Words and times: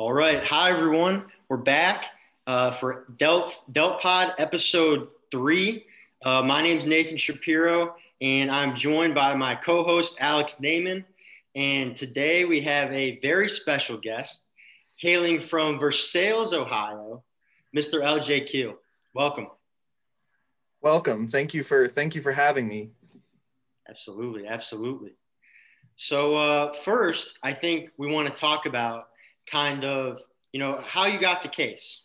All 0.00 0.14
right. 0.14 0.42
Hi, 0.44 0.70
everyone. 0.70 1.26
We're 1.50 1.58
back 1.58 2.06
uh, 2.46 2.70
for 2.70 3.04
Delt, 3.18 3.62
Delt 3.70 4.00
Pod 4.00 4.32
episode 4.38 5.08
three. 5.30 5.84
Uh, 6.24 6.42
my 6.42 6.62
name 6.62 6.78
is 6.78 6.86
Nathan 6.86 7.18
Shapiro, 7.18 7.96
and 8.22 8.50
I'm 8.50 8.74
joined 8.74 9.14
by 9.14 9.34
my 9.34 9.54
co 9.54 9.84
host, 9.84 10.16
Alex 10.18 10.56
Naiman. 10.62 11.04
And 11.54 11.94
today 11.94 12.46
we 12.46 12.62
have 12.62 12.90
a 12.94 13.20
very 13.20 13.46
special 13.46 13.98
guest 13.98 14.46
hailing 14.96 15.38
from 15.38 15.78
Versailles, 15.78 16.54
Ohio, 16.54 17.22
Mr. 17.76 18.00
LJ 18.00 18.46
Keel. 18.46 18.76
Welcome. 19.12 19.48
Welcome. 20.80 21.28
Thank 21.28 21.52
you 21.52 21.62
for 21.62 21.88
thank 21.88 22.14
you 22.14 22.22
for 22.22 22.32
having 22.32 22.66
me. 22.66 22.92
Absolutely, 23.86 24.46
absolutely. 24.46 25.12
So 25.96 26.36
uh, 26.36 26.72
first, 26.72 27.38
I 27.42 27.52
think 27.52 27.90
we 27.98 28.10
want 28.10 28.28
to 28.28 28.32
talk 28.32 28.64
about 28.64 29.09
kind 29.46 29.84
of 29.84 30.20
you 30.52 30.60
know 30.60 30.82
how 30.86 31.06
you 31.06 31.20
got 31.20 31.42
the 31.42 31.48
case. 31.48 32.02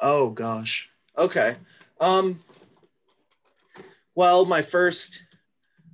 Oh 0.00 0.30
gosh. 0.30 0.90
Okay. 1.16 1.56
Um. 2.00 2.40
Well, 4.14 4.44
my 4.44 4.62
first, 4.62 5.24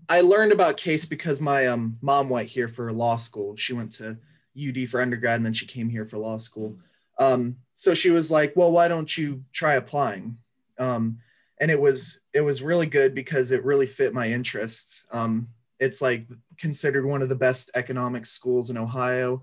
I 0.08 0.20
learned 0.22 0.52
about 0.52 0.76
case 0.76 1.04
because 1.04 1.40
my 1.40 1.66
um 1.66 1.98
mom 2.00 2.28
went 2.28 2.48
here 2.48 2.68
for 2.68 2.92
law 2.92 3.16
school. 3.16 3.56
She 3.56 3.72
went 3.72 3.92
to 3.92 4.18
UD 4.56 4.88
for 4.88 5.00
undergrad 5.00 5.36
and 5.36 5.46
then 5.46 5.52
she 5.52 5.66
came 5.66 5.88
here 5.88 6.04
for 6.04 6.18
law 6.18 6.38
school. 6.38 6.78
Um. 7.18 7.56
So 7.74 7.94
she 7.94 8.10
was 8.10 8.30
like, 8.30 8.54
"Well, 8.54 8.72
why 8.72 8.88
don't 8.88 9.16
you 9.16 9.44
try 9.52 9.74
applying?" 9.74 10.38
Um. 10.78 11.18
And 11.60 11.70
it 11.70 11.80
was 11.80 12.20
it 12.32 12.40
was 12.42 12.62
really 12.62 12.86
good 12.86 13.14
because 13.14 13.52
it 13.52 13.64
really 13.64 13.86
fit 13.86 14.14
my 14.14 14.28
interests. 14.28 15.06
Um. 15.12 15.48
It's 15.80 16.00
like 16.00 16.26
considered 16.56 17.04
one 17.04 17.20
of 17.20 17.28
the 17.28 17.34
best 17.34 17.70
economic 17.74 18.26
schools 18.26 18.70
in 18.70 18.78
Ohio. 18.78 19.42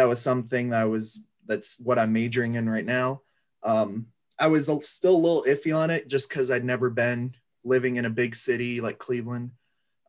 That 0.00 0.08
was 0.08 0.22
something 0.22 0.70
that 0.70 0.80
I 0.80 0.86
was 0.86 1.22
that's 1.44 1.78
what 1.78 1.98
I'm 1.98 2.14
majoring 2.14 2.54
in 2.54 2.70
right 2.70 2.86
now. 2.86 3.20
Um, 3.62 4.06
I 4.38 4.46
was 4.46 4.70
still 4.88 5.14
a 5.14 5.24
little 5.26 5.44
iffy 5.46 5.76
on 5.76 5.90
it 5.90 6.08
just 6.08 6.30
because 6.30 6.50
I'd 6.50 6.64
never 6.64 6.88
been 6.88 7.34
living 7.64 7.96
in 7.96 8.06
a 8.06 8.10
big 8.10 8.34
city 8.34 8.80
like 8.80 8.98
Cleveland. 8.98 9.50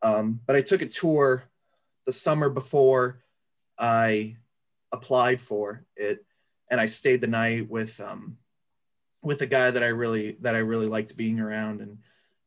Um, 0.02 0.40
but 0.46 0.56
I 0.56 0.62
took 0.62 0.80
a 0.80 0.86
tour 0.86 1.44
the 2.06 2.12
summer 2.12 2.48
before 2.48 3.22
I 3.78 4.38
applied 4.92 5.42
for 5.42 5.84
it, 5.94 6.24
and 6.70 6.80
I 6.80 6.86
stayed 6.86 7.20
the 7.20 7.26
night 7.26 7.68
with 7.68 8.00
um, 8.00 8.38
with 9.22 9.42
a 9.42 9.46
guy 9.46 9.70
that 9.70 9.82
I 9.82 9.88
really 9.88 10.38
that 10.40 10.54
I 10.54 10.60
really 10.60 10.86
liked 10.86 11.18
being 11.18 11.38
around 11.38 11.82
and 11.82 11.98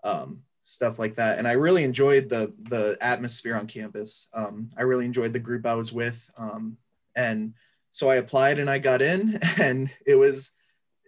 um, 0.03 0.41
stuff 0.61 0.97
like 0.97 1.13
that. 1.15 1.37
And 1.37 1.47
I 1.47 1.51
really 1.51 1.83
enjoyed 1.83 2.27
the 2.27 2.51
the 2.63 2.97
atmosphere 3.01 3.55
on 3.55 3.67
campus. 3.67 4.29
Um, 4.33 4.69
I 4.75 4.81
really 4.81 5.05
enjoyed 5.05 5.31
the 5.31 5.39
group 5.39 5.67
I 5.67 5.75
was 5.75 5.93
with, 5.93 6.27
um, 6.39 6.77
and 7.15 7.53
so 7.91 8.09
I 8.09 8.15
applied 8.15 8.59
and 8.59 8.69
I 8.69 8.79
got 8.79 9.01
in, 9.01 9.39
and 9.61 9.89
it 10.05 10.15
was 10.15 10.51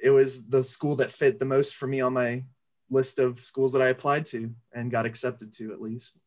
it 0.02 0.10
was 0.10 0.48
the 0.48 0.64
school 0.64 0.96
that 0.98 1.12
fit 1.12 1.40
the 1.40 1.46
most 1.46 1.76
for 1.76 1.88
me 1.88 2.02
on 2.02 2.14
my 2.14 2.44
list 2.90 3.20
of 3.20 3.40
schools 3.40 3.74
that 3.74 3.82
I 3.82 3.88
applied 3.88 4.26
to 4.28 4.54
and 4.74 4.92
got 4.92 5.06
accepted 5.06 5.52
to 5.54 5.74
at 5.74 5.82
least. 5.82 6.18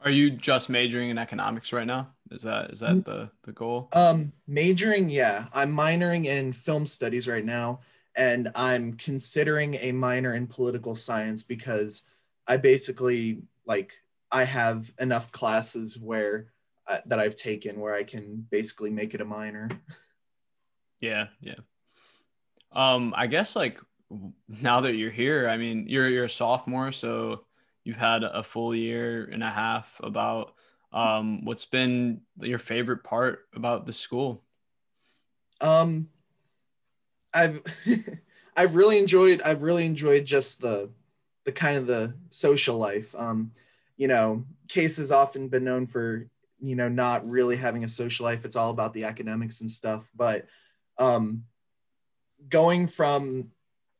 Are 0.00 0.10
you 0.10 0.30
just 0.30 0.68
majoring 0.68 1.08
in 1.08 1.16
economics 1.16 1.72
right 1.72 1.86
now? 1.86 2.08
Is 2.30 2.42
that 2.42 2.70
is 2.70 2.80
that 2.80 3.04
the 3.04 3.30
the 3.44 3.52
goal? 3.52 3.88
Um, 3.94 4.32
majoring, 4.46 5.08
yeah. 5.08 5.46
I'm 5.54 5.74
minoring 5.74 6.26
in 6.26 6.52
film 6.52 6.84
studies 6.84 7.26
right 7.26 7.44
now, 7.44 7.80
and 8.14 8.50
I'm 8.54 8.94
considering 8.94 9.74
a 9.76 9.92
minor 9.92 10.34
in 10.34 10.46
political 10.46 10.94
science 10.94 11.42
because 11.42 12.02
I 12.46 12.58
basically 12.58 13.42
like 13.64 13.94
I 14.30 14.44
have 14.44 14.92
enough 15.00 15.32
classes 15.32 15.98
where 15.98 16.52
uh, 16.86 16.98
that 17.06 17.18
I've 17.18 17.36
taken 17.36 17.80
where 17.80 17.94
I 17.94 18.04
can 18.04 18.46
basically 18.50 18.90
make 18.90 19.14
it 19.14 19.20
a 19.20 19.24
minor. 19.24 19.68
Yeah, 21.00 21.26
yeah. 21.40 21.54
Um, 22.72 23.14
I 23.16 23.26
guess 23.26 23.56
like 23.56 23.78
now 24.48 24.80
that 24.82 24.94
you're 24.94 25.10
here, 25.10 25.48
I 25.48 25.56
mean, 25.56 25.86
you're 25.88 26.08
you're 26.08 26.24
a 26.24 26.28
sophomore, 26.28 26.92
so 26.92 27.44
you've 27.84 27.96
had 27.96 28.22
a 28.22 28.42
full 28.42 28.74
year 28.74 29.28
and 29.32 29.42
a 29.42 29.50
half 29.50 30.00
about 30.02 30.54
um, 30.92 31.44
what's 31.44 31.64
been 31.64 32.20
your 32.40 32.58
favorite 32.58 33.04
part 33.04 33.40
about 33.54 33.86
the 33.86 33.92
school. 33.92 34.42
Um, 35.60 36.08
I've 37.34 37.62
I've 38.56 38.74
really 38.74 38.98
enjoyed 38.98 39.42
I've 39.42 39.62
really 39.62 39.86
enjoyed 39.86 40.24
just 40.24 40.60
the 40.60 40.90
the 41.44 41.52
kind 41.52 41.76
of 41.76 41.86
the 41.86 42.14
social 42.30 42.78
life. 42.78 43.14
Um, 43.14 43.52
you 43.96 44.08
know, 44.08 44.44
Case 44.68 44.96
has 44.96 45.12
often 45.12 45.48
been 45.48 45.64
known 45.64 45.86
for 45.86 46.28
you 46.64 46.76
know 46.76 46.88
not 46.88 47.28
really 47.28 47.56
having 47.56 47.84
a 47.84 47.88
social 47.88 48.24
life. 48.24 48.44
It's 48.44 48.56
all 48.56 48.70
about 48.70 48.94
the 48.94 49.04
academics 49.04 49.60
and 49.60 49.70
stuff. 49.70 50.08
But 50.14 50.46
um, 50.98 51.44
going 52.48 52.86
from 52.86 53.50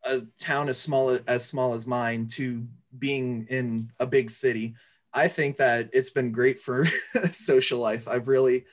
a 0.04 0.20
town 0.38 0.68
as 0.68 0.80
small 0.80 1.18
as 1.26 1.44
small 1.44 1.74
as 1.74 1.86
mine 1.86 2.26
to 2.32 2.66
being 2.98 3.46
in 3.50 3.90
a 4.00 4.06
big 4.06 4.30
city, 4.30 4.74
I 5.12 5.28
think 5.28 5.58
that 5.58 5.90
it's 5.92 6.10
been 6.10 6.32
great 6.32 6.58
for 6.58 6.86
social 7.32 7.80
life. 7.80 8.08
I've 8.08 8.28
really 8.28 8.64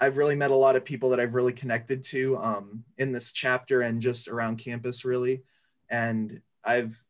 I've 0.00 0.16
really 0.16 0.34
met 0.34 0.50
a 0.50 0.56
lot 0.56 0.76
of 0.76 0.84
people 0.84 1.10
that 1.10 1.20
I've 1.20 1.34
really 1.34 1.52
connected 1.52 2.02
to 2.04 2.38
um, 2.38 2.84
in 2.98 3.12
this 3.12 3.32
chapter 3.32 3.82
and 3.82 4.00
just 4.00 4.28
around 4.28 4.56
campus, 4.56 5.04
really. 5.04 5.42
And 5.88 6.40
I've 6.64 7.02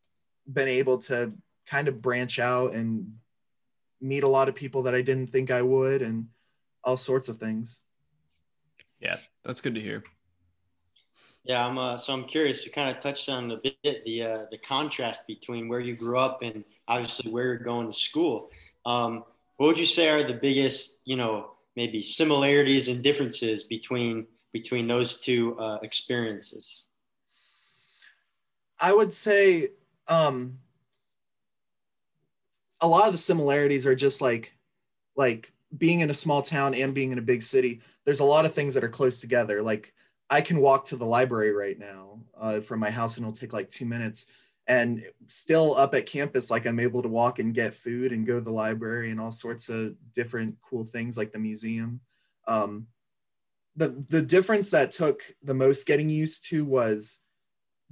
been 0.50 0.68
able 0.68 0.98
to 0.98 1.32
kind 1.66 1.88
of 1.88 2.02
branch 2.02 2.38
out 2.38 2.72
and 2.74 3.14
meet 4.00 4.22
a 4.22 4.28
lot 4.28 4.48
of 4.48 4.54
people 4.54 4.82
that 4.82 4.94
I 4.94 5.02
didn't 5.02 5.28
think 5.28 5.50
I 5.50 5.62
would, 5.62 6.02
and 6.02 6.28
all 6.84 6.96
sorts 6.96 7.28
of 7.28 7.36
things. 7.36 7.82
Yeah, 9.00 9.18
that's 9.42 9.60
good 9.60 9.74
to 9.74 9.80
hear. 9.80 10.04
Yeah, 11.44 11.64
I'm. 11.64 11.78
Uh, 11.78 11.96
so 11.96 12.12
I'm 12.12 12.24
curious. 12.24 12.66
You 12.66 12.72
kind 12.72 12.94
of 12.94 13.00
touched 13.00 13.28
on 13.28 13.50
a 13.52 13.56
bit 13.56 14.04
the 14.04 14.22
uh, 14.22 14.44
the 14.50 14.58
contrast 14.58 15.20
between 15.26 15.68
where 15.68 15.80
you 15.80 15.94
grew 15.94 16.18
up 16.18 16.42
and 16.42 16.64
obviously 16.88 17.30
where 17.30 17.44
you're 17.44 17.58
going 17.58 17.86
to 17.86 17.96
school. 17.96 18.50
Um, 18.84 19.24
what 19.56 19.68
would 19.68 19.78
you 19.78 19.86
say 19.86 20.08
are 20.08 20.22
the 20.22 20.34
biggest, 20.34 20.98
you 21.04 21.16
know, 21.16 21.52
maybe 21.76 22.02
similarities 22.02 22.88
and 22.88 23.02
differences 23.02 23.62
between 23.62 24.26
between 24.52 24.86
those 24.86 25.18
two 25.20 25.58
uh, 25.58 25.78
experiences? 25.82 26.84
I 28.80 28.92
would 28.92 29.12
say 29.12 29.68
um, 30.08 30.58
a 32.80 32.88
lot 32.88 33.06
of 33.06 33.12
the 33.12 33.18
similarities 33.18 33.86
are 33.86 33.94
just 33.94 34.20
like 34.20 34.54
like 35.16 35.52
being 35.76 36.00
in 36.00 36.10
a 36.10 36.14
small 36.14 36.42
town 36.42 36.74
and 36.74 36.94
being 36.94 37.12
in 37.12 37.18
a 37.18 37.22
big 37.22 37.42
city. 37.42 37.80
There's 38.04 38.20
a 38.20 38.24
lot 38.24 38.44
of 38.44 38.54
things 38.54 38.74
that 38.74 38.84
are 38.84 38.88
close 38.88 39.20
together. 39.20 39.62
Like 39.62 39.92
I 40.30 40.40
can 40.40 40.60
walk 40.60 40.84
to 40.86 40.96
the 40.96 41.06
library 41.06 41.52
right 41.52 41.78
now 41.78 42.20
uh, 42.38 42.60
from 42.60 42.80
my 42.80 42.90
house 42.90 43.16
and 43.16 43.24
it'll 43.24 43.32
take 43.32 43.52
like 43.52 43.70
two 43.70 43.86
minutes. 43.86 44.26
And 44.68 45.04
still 45.28 45.76
up 45.76 45.94
at 45.94 46.06
campus, 46.06 46.50
like 46.50 46.66
I'm 46.66 46.80
able 46.80 47.00
to 47.02 47.08
walk 47.08 47.38
and 47.38 47.54
get 47.54 47.74
food 47.74 48.12
and 48.12 48.26
go 48.26 48.34
to 48.34 48.40
the 48.40 48.50
library 48.50 49.12
and 49.12 49.20
all 49.20 49.30
sorts 49.30 49.68
of 49.68 49.94
different 50.12 50.56
cool 50.60 50.82
things 50.82 51.16
like 51.16 51.30
the 51.30 51.38
museum. 51.38 52.00
Um, 52.48 52.88
the 53.76 54.04
the 54.08 54.22
difference 54.22 54.70
that 54.70 54.90
took 54.90 55.22
the 55.42 55.54
most 55.54 55.86
getting 55.86 56.08
used 56.08 56.48
to 56.48 56.64
was 56.64 57.20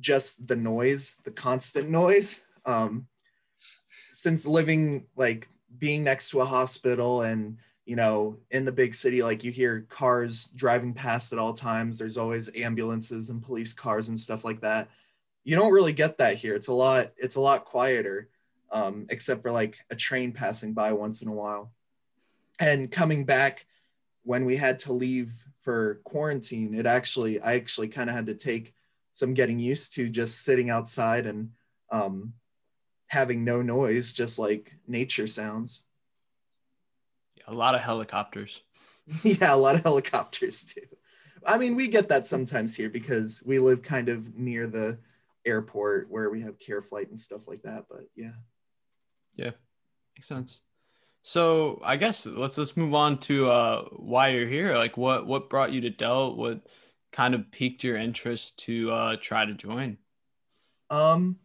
just 0.01 0.49
the 0.49 0.57
noise, 0.57 1.17
the 1.25 1.31
constant 1.31 1.91
noise. 1.91 2.41
Um, 2.65 3.07
since 4.15 4.47
living 4.47 5.07
like 5.17 5.49
being 5.79 6.05
next 6.05 6.31
to 6.31 6.41
a 6.41 6.45
hospital 6.45 7.23
and 7.23 7.59
you 7.85 7.97
know, 7.97 8.39
in 8.51 8.65
the 8.65 8.73
big 8.73 8.95
city, 8.95 9.23
like 9.23 9.45
you 9.45 9.51
hear 9.53 9.87
cars 9.91 10.49
driving 10.55 10.95
past 10.95 11.33
at 11.33 11.39
all 11.39 11.53
times. 11.53 11.99
There's 11.99 12.17
always 12.17 12.51
ambulances 12.57 13.29
and 13.29 13.43
police 13.43 13.75
cars 13.75 14.09
and 14.09 14.19
stuff 14.19 14.45
like 14.45 14.61
that. 14.63 14.89
You 15.45 15.57
don't 15.57 15.73
really 15.73 15.93
get 15.93 16.17
that 16.19 16.37
here. 16.37 16.55
It's 16.55 16.69
a 16.69 16.75
lot. 16.75 17.13
It's 17.19 17.35
a 17.37 17.41
lot 17.41 17.67
quieter, 17.67 18.31
um, 18.73 19.07
except 19.11 19.43
for 19.43 19.53
like 19.53 19.85
a 19.91 19.97
train 19.97 20.33
passing 20.33 20.73
by 20.73 20.93
once 20.93 21.21
in 21.21 21.29
a 21.29 21.35
while. 21.35 21.73
And 22.59 22.91
coming 22.91 23.25
back 23.27 23.67
when 24.23 24.47
we 24.47 24.57
had 24.57 24.79
to 24.81 24.95
leave 24.95 25.31
for 25.59 26.01
quarantine, 26.05 26.75
it 26.75 26.87
actually, 26.87 27.41
I 27.43 27.57
actually 27.57 27.89
kind 27.89 28.09
of 28.09 28.17
had 28.17 28.27
to 28.27 28.35
take 28.35 28.73
some 29.13 29.35
getting 29.35 29.59
used 29.59 29.95
to 29.95 30.09
just 30.09 30.43
sitting 30.43 30.71
outside 30.71 31.27
and 31.27 31.51
um, 31.91 32.33
having 33.07 33.45
no 33.45 33.63
noise, 33.63 34.13
just 34.13 34.39
like 34.39 34.75
nature 34.87 35.27
sounds 35.27 35.85
a 37.47 37.55
lot 37.55 37.75
of 37.75 37.81
helicopters. 37.81 38.63
yeah, 39.23 39.55
a 39.55 39.57
lot 39.57 39.75
of 39.75 39.83
helicopters 39.83 40.65
too. 40.65 40.81
I 41.47 41.59
mean, 41.59 41.77
we 41.77 41.89
get 41.89 42.09
that 42.09 42.27
sometimes 42.27 42.75
here 42.75 42.89
because 42.89 43.43
we 43.45 43.59
live 43.59 43.83
kind 43.83 44.09
of 44.09 44.35
near 44.35 44.67
the 44.67 44.99
airport 45.45 46.11
where 46.11 46.31
we 46.31 46.41
have 46.41 46.59
care 46.59 46.81
flight 46.81 47.11
and 47.11 47.21
stuff 47.21 47.47
like 47.47 47.63
that. 47.63 47.85
But 47.89 48.07
yeah. 48.17 48.33
Yeah, 49.37 49.51
makes 50.17 50.29
sense. 50.29 50.63
So 51.21 51.81
I 51.83 51.97
guess 51.97 52.25
let's 52.27 52.57
let's 52.57 52.77
move 52.77 52.95
on 52.95 53.19
to 53.21 53.51
uh, 53.51 53.83
why 53.93 54.29
you're 54.29 54.49
here. 54.49 54.77
Like, 54.77 54.97
what 54.97 55.27
what 55.27 55.51
brought 55.51 55.73
you 55.73 55.83
to 55.83 55.91
Delt? 55.91 56.37
What 56.37 56.67
kind 57.13 57.35
of 57.35 57.51
piqued 57.51 57.85
your 57.85 57.97
interest 57.97 58.59
to 58.61 58.91
uh, 58.91 59.17
try 59.21 59.45
to 59.45 59.55
join? 59.55 59.99
Um, 60.91 61.39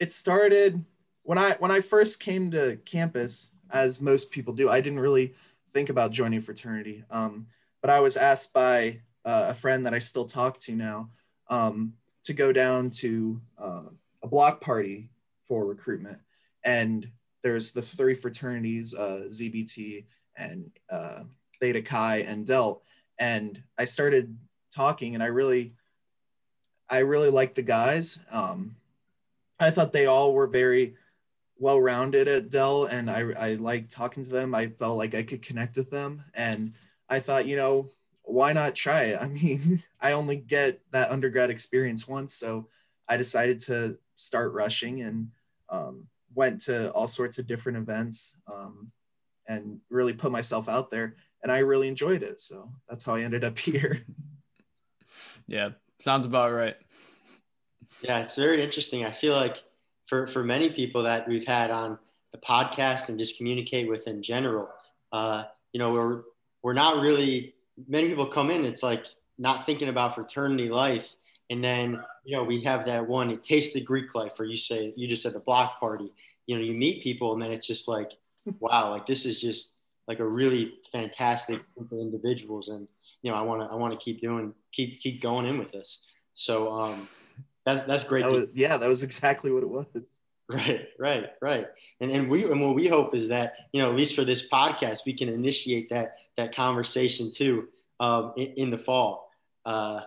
it 0.00 0.12
started 0.12 0.84
when 1.22 1.38
I 1.38 1.56
when 1.58 1.70
I 1.70 1.80
first 1.80 2.20
came 2.20 2.50
to 2.52 2.78
campus 2.84 3.52
as 3.72 4.00
most 4.00 4.30
people 4.30 4.54
do. 4.54 4.68
I 4.68 4.80
didn't 4.80 5.00
really 5.00 5.34
think 5.72 5.90
about 5.90 6.12
joining 6.12 6.40
fraternity. 6.40 7.04
Um, 7.10 7.46
but 7.80 7.90
I 7.90 8.00
was 8.00 8.16
asked 8.16 8.52
by 8.52 9.00
uh, 9.24 9.46
a 9.48 9.54
friend 9.54 9.84
that 9.84 9.94
I 9.94 9.98
still 9.98 10.24
talk 10.24 10.58
to 10.60 10.74
now 10.74 11.10
um, 11.48 11.94
to 12.24 12.32
go 12.32 12.52
down 12.52 12.90
to 12.90 13.40
uh, 13.58 13.82
a 14.22 14.26
block 14.26 14.60
party 14.60 15.10
for 15.44 15.66
recruitment. 15.66 16.18
And 16.64 17.10
there's 17.42 17.72
the 17.72 17.82
three 17.82 18.14
fraternities, 18.14 18.94
uh, 18.94 19.24
ZBT 19.28 20.04
and 20.36 20.70
uh, 20.90 21.24
Theta 21.60 21.82
Chi 21.82 22.18
and 22.18 22.46
Delt. 22.46 22.82
And 23.18 23.62
I 23.78 23.84
started 23.84 24.36
talking 24.74 25.14
and 25.14 25.22
I 25.22 25.26
really, 25.26 25.74
I 26.90 26.98
really 26.98 27.30
liked 27.30 27.54
the 27.54 27.62
guys. 27.62 28.18
Um, 28.30 28.76
I 29.60 29.70
thought 29.70 29.92
they 29.92 30.06
all 30.06 30.32
were 30.32 30.46
very 30.46 30.94
well-rounded 31.58 32.28
at 32.28 32.50
Delt 32.50 32.92
and 32.92 33.10
I, 33.10 33.32
I 33.38 33.54
liked 33.54 33.90
talking 33.90 34.22
to 34.22 34.30
them. 34.30 34.54
I 34.54 34.68
felt 34.68 34.96
like 34.96 35.14
I 35.14 35.22
could 35.22 35.42
connect 35.42 35.76
with 35.76 35.90
them. 35.90 36.22
And 36.34 36.74
I 37.08 37.18
thought, 37.20 37.46
you 37.46 37.56
know, 37.56 37.90
why 38.22 38.52
not 38.52 38.74
try 38.74 39.04
it? 39.04 39.18
I 39.20 39.28
mean, 39.28 39.82
I 40.00 40.12
only 40.12 40.36
get 40.36 40.80
that 40.92 41.10
undergrad 41.10 41.50
experience 41.50 42.06
once. 42.06 42.34
So 42.34 42.68
I 43.08 43.16
decided 43.16 43.60
to 43.60 43.98
start 44.16 44.52
rushing 44.52 45.02
and 45.02 45.30
um, 45.70 46.06
went 46.34 46.60
to 46.62 46.92
all 46.92 47.08
sorts 47.08 47.38
of 47.38 47.46
different 47.46 47.78
events 47.78 48.36
um, 48.52 48.92
and 49.46 49.80
really 49.90 50.12
put 50.12 50.30
myself 50.32 50.68
out 50.68 50.90
there. 50.90 51.16
And 51.42 51.50
I 51.50 51.58
really 51.58 51.88
enjoyed 51.88 52.22
it. 52.22 52.42
So 52.42 52.70
that's 52.88 53.04
how 53.04 53.14
I 53.14 53.22
ended 53.22 53.44
up 53.44 53.58
here. 53.58 54.04
Yeah, 55.46 55.70
sounds 55.98 56.26
about 56.26 56.52
right. 56.52 56.76
Yeah, 58.00 58.20
it's 58.20 58.36
very 58.36 58.62
interesting. 58.62 59.04
I 59.04 59.12
feel 59.12 59.34
like 59.34 59.58
for, 60.06 60.26
for 60.28 60.44
many 60.44 60.70
people 60.70 61.02
that 61.02 61.28
we've 61.28 61.46
had 61.46 61.70
on 61.70 61.98
the 62.32 62.38
podcast 62.38 63.08
and 63.08 63.18
just 63.18 63.36
communicate 63.36 63.88
with 63.88 64.06
in 64.06 64.22
general, 64.22 64.68
uh, 65.12 65.44
you 65.72 65.78
know, 65.78 65.92
we're, 65.92 66.22
we're 66.62 66.72
not 66.74 67.00
really, 67.00 67.54
many 67.88 68.08
people 68.08 68.26
come 68.26 68.50
in, 68.50 68.64
it's 68.64 68.82
like 68.82 69.04
not 69.38 69.66
thinking 69.66 69.88
about 69.88 70.14
fraternity 70.14 70.68
life 70.68 71.14
and 71.50 71.64
then, 71.64 72.02
you 72.24 72.36
know, 72.36 72.44
we 72.44 72.60
have 72.62 72.84
that 72.86 73.06
one, 73.06 73.30
it 73.30 73.42
tastes 73.42 73.72
the 73.72 73.80
Greek 73.80 74.14
life, 74.14 74.32
or 74.38 74.44
you 74.44 74.56
say, 74.56 74.92
you 74.96 75.08
just 75.08 75.22
said 75.22 75.32
the 75.32 75.40
block 75.40 75.80
party, 75.80 76.12
you 76.46 76.54
know, 76.56 76.62
you 76.62 76.74
meet 76.74 77.02
people 77.02 77.32
and 77.32 77.40
then 77.40 77.50
it's 77.50 77.66
just 77.66 77.88
like, 77.88 78.12
wow, 78.60 78.90
like 78.90 79.06
this 79.06 79.24
is 79.24 79.40
just 79.40 79.76
like 80.06 80.20
a 80.20 80.26
really 80.26 80.74
fantastic 80.92 81.60
group 81.74 81.92
of 81.92 81.98
individuals. 81.98 82.68
And, 82.68 82.86
you 83.22 83.30
know, 83.30 83.36
I 83.36 83.42
want 83.42 83.62
to, 83.62 83.68
I 83.72 83.74
want 83.76 83.92
to 83.92 84.02
keep 84.02 84.20
doing, 84.20 84.54
keep, 84.72 85.00
keep 85.00 85.22
going 85.22 85.46
in 85.46 85.58
with 85.58 85.72
this. 85.72 86.04
So, 86.34 86.72
um, 86.72 87.08
that's, 87.68 87.86
that's 87.86 88.04
great. 88.04 88.22
That 88.22 88.32
was, 88.32 88.46
yeah, 88.54 88.76
that 88.78 88.88
was 88.88 89.02
exactly 89.02 89.52
what 89.52 89.62
it 89.62 89.68
was. 89.68 89.86
Right, 90.50 90.88
right, 90.98 91.26
right. 91.42 91.66
And 92.00 92.10
and 92.10 92.30
we 92.30 92.44
and 92.44 92.62
what 92.62 92.74
we 92.74 92.86
hope 92.86 93.14
is 93.14 93.28
that 93.28 93.52
you 93.70 93.82
know 93.82 93.90
at 93.90 93.94
least 93.94 94.16
for 94.16 94.24
this 94.24 94.48
podcast 94.48 95.04
we 95.04 95.12
can 95.12 95.28
initiate 95.28 95.90
that 95.90 96.16
that 96.38 96.56
conversation 96.56 97.30
too 97.30 97.68
um, 98.00 98.32
in, 98.34 98.54
in 98.54 98.70
the 98.70 98.78
fall. 98.78 99.28
Uh, 99.66 100.00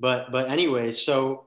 but 0.00 0.32
but 0.32 0.50
anyway, 0.50 0.90
so 0.90 1.44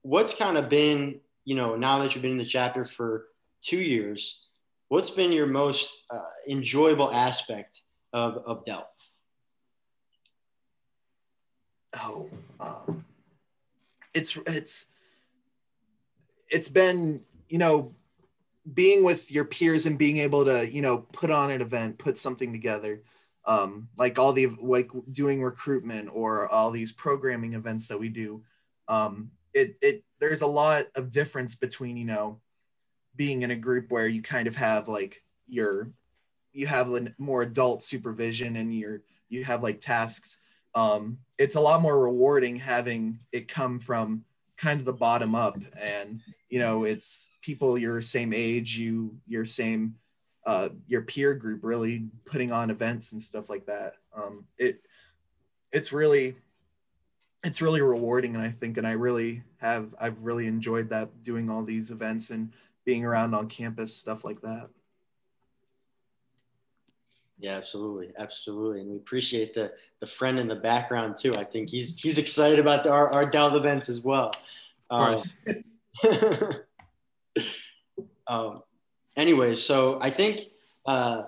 what's 0.00 0.34
kind 0.34 0.56
of 0.56 0.70
been 0.70 1.20
you 1.44 1.56
know 1.56 1.76
now 1.76 1.98
that 1.98 2.14
you've 2.14 2.22
been 2.22 2.30
in 2.30 2.38
the 2.38 2.44
chapter 2.46 2.86
for 2.86 3.26
two 3.60 3.76
years, 3.76 4.46
what's 4.88 5.10
been 5.10 5.30
your 5.30 5.46
most 5.46 5.92
uh, 6.08 6.22
enjoyable 6.48 7.12
aspect 7.12 7.82
of 8.14 8.38
of 8.46 8.64
Delt? 8.64 8.86
Oh, 12.02 12.30
um, 12.60 13.04
it's 14.14 14.36
it's 14.46 14.86
it's 16.48 16.68
been 16.68 17.22
you 17.48 17.58
know 17.58 17.94
being 18.74 19.02
with 19.04 19.32
your 19.32 19.44
peers 19.44 19.86
and 19.86 19.98
being 19.98 20.18
able 20.18 20.44
to 20.44 20.68
you 20.70 20.82
know 20.82 20.98
put 20.98 21.30
on 21.30 21.50
an 21.50 21.62
event, 21.62 21.98
put 21.98 22.16
something 22.16 22.52
together 22.52 23.02
um, 23.44 23.88
like 23.96 24.18
all 24.18 24.32
the 24.32 24.48
like 24.60 24.90
doing 25.10 25.42
recruitment 25.42 26.10
or 26.12 26.46
all 26.48 26.70
these 26.70 26.92
programming 26.92 27.54
events 27.54 27.88
that 27.88 27.98
we 27.98 28.08
do 28.08 28.42
um, 28.88 29.30
it 29.54 29.76
it 29.80 30.04
there's 30.20 30.42
a 30.42 30.46
lot 30.46 30.86
of 30.94 31.10
difference 31.10 31.54
between 31.54 31.96
you 31.96 32.04
know 32.04 32.40
being 33.16 33.42
in 33.42 33.50
a 33.50 33.56
group 33.56 33.90
where 33.90 34.06
you 34.06 34.22
kind 34.22 34.46
of 34.46 34.54
have 34.54 34.86
like 34.86 35.22
your 35.48 35.90
you 36.52 36.66
have 36.66 36.92
a 36.92 37.12
more 37.18 37.42
adult 37.42 37.82
supervision 37.82 38.56
and 38.56 38.74
you're 38.74 39.02
you 39.28 39.44
have 39.44 39.62
like 39.62 39.80
tasks 39.80 40.40
um, 40.74 41.18
it's 41.38 41.56
a 41.56 41.60
lot 41.60 41.82
more 41.82 41.98
rewarding 41.98 42.56
having 42.56 43.18
it 43.32 43.48
come 43.48 43.78
from 43.78 44.24
kind 44.56 44.80
of 44.80 44.84
the 44.84 44.92
bottom 44.92 45.34
up 45.34 45.56
and 45.80 46.20
you 46.48 46.58
know 46.58 46.84
it's 46.84 47.30
people 47.42 47.78
your 47.78 48.00
same 48.00 48.32
age 48.32 48.76
you 48.76 49.16
your 49.26 49.44
same 49.44 49.94
uh, 50.48 50.70
your 50.86 51.02
peer 51.02 51.34
group 51.34 51.60
really 51.62 52.06
putting 52.24 52.52
on 52.52 52.70
events 52.70 53.12
and 53.12 53.20
stuff 53.20 53.50
like 53.50 53.66
that. 53.66 53.96
Um, 54.16 54.46
it 54.56 54.80
it's 55.72 55.92
really 55.92 56.36
it's 57.44 57.60
really 57.60 57.82
rewarding 57.82 58.34
and 58.34 58.42
I 58.42 58.50
think 58.50 58.78
and 58.78 58.86
I 58.86 58.92
really 58.92 59.42
have 59.58 59.94
I've 60.00 60.24
really 60.24 60.46
enjoyed 60.46 60.88
that 60.88 61.22
doing 61.22 61.50
all 61.50 61.62
these 61.62 61.90
events 61.90 62.30
and 62.30 62.50
being 62.86 63.04
around 63.04 63.34
on 63.34 63.48
campus 63.48 63.94
stuff 63.94 64.24
like 64.24 64.40
that. 64.40 64.70
Yeah, 67.40 67.56
absolutely, 67.56 68.12
absolutely, 68.18 68.80
and 68.80 68.90
we 68.90 68.96
appreciate 68.96 69.54
the 69.54 69.72
the 70.00 70.06
friend 70.06 70.38
in 70.40 70.48
the 70.48 70.56
background 70.56 71.16
too. 71.16 71.32
I 71.36 71.44
think 71.44 71.70
he's 71.70 71.98
he's 71.98 72.18
excited 72.18 72.58
about 72.58 72.82
the, 72.82 72.90
our 72.90 73.12
our 73.12 73.26
Delt 73.26 73.54
events 73.54 73.88
as 73.88 74.00
well. 74.00 74.32
Um, 74.90 75.22
um, 78.26 78.62
anyways, 79.16 79.62
so 79.62 79.98
I 80.00 80.10
think, 80.10 80.48
uh, 80.86 81.24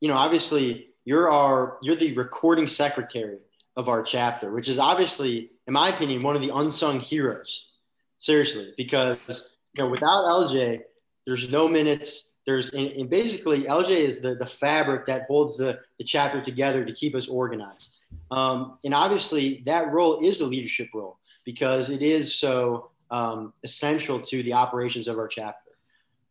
you 0.00 0.08
know, 0.08 0.14
obviously 0.14 0.90
you're 1.04 1.30
our 1.30 1.78
you're 1.82 1.96
the 1.96 2.12
recording 2.14 2.68
secretary 2.68 3.38
of 3.76 3.88
our 3.88 4.02
chapter, 4.02 4.52
which 4.52 4.68
is 4.68 4.78
obviously, 4.78 5.50
in 5.66 5.72
my 5.72 5.88
opinion, 5.88 6.22
one 6.22 6.36
of 6.36 6.42
the 6.42 6.54
unsung 6.54 7.00
heroes. 7.00 7.72
Seriously, 8.18 8.74
because 8.76 9.56
you 9.74 9.82
know, 9.82 9.90
without 9.90 10.24
LJ, 10.24 10.82
there's 11.26 11.50
no 11.50 11.66
minutes. 11.66 12.29
There's 12.46 12.70
and, 12.70 12.88
and 12.88 13.10
basically 13.10 13.64
LJ 13.64 13.90
is 13.90 14.20
the 14.20 14.34
the 14.34 14.46
fabric 14.46 15.06
that 15.06 15.26
holds 15.26 15.56
the 15.56 15.80
the 15.98 16.04
chapter 16.04 16.40
together 16.42 16.84
to 16.84 16.92
keep 16.92 17.14
us 17.14 17.28
organized. 17.28 18.00
Um, 18.30 18.78
and 18.84 18.94
obviously, 18.94 19.62
that 19.66 19.92
role 19.92 20.20
is 20.20 20.40
a 20.40 20.46
leadership 20.46 20.88
role 20.94 21.18
because 21.44 21.90
it 21.90 22.02
is 22.02 22.34
so 22.34 22.90
um, 23.10 23.52
essential 23.64 24.20
to 24.20 24.42
the 24.42 24.52
operations 24.52 25.08
of 25.08 25.18
our 25.18 25.28
chapter. 25.28 25.70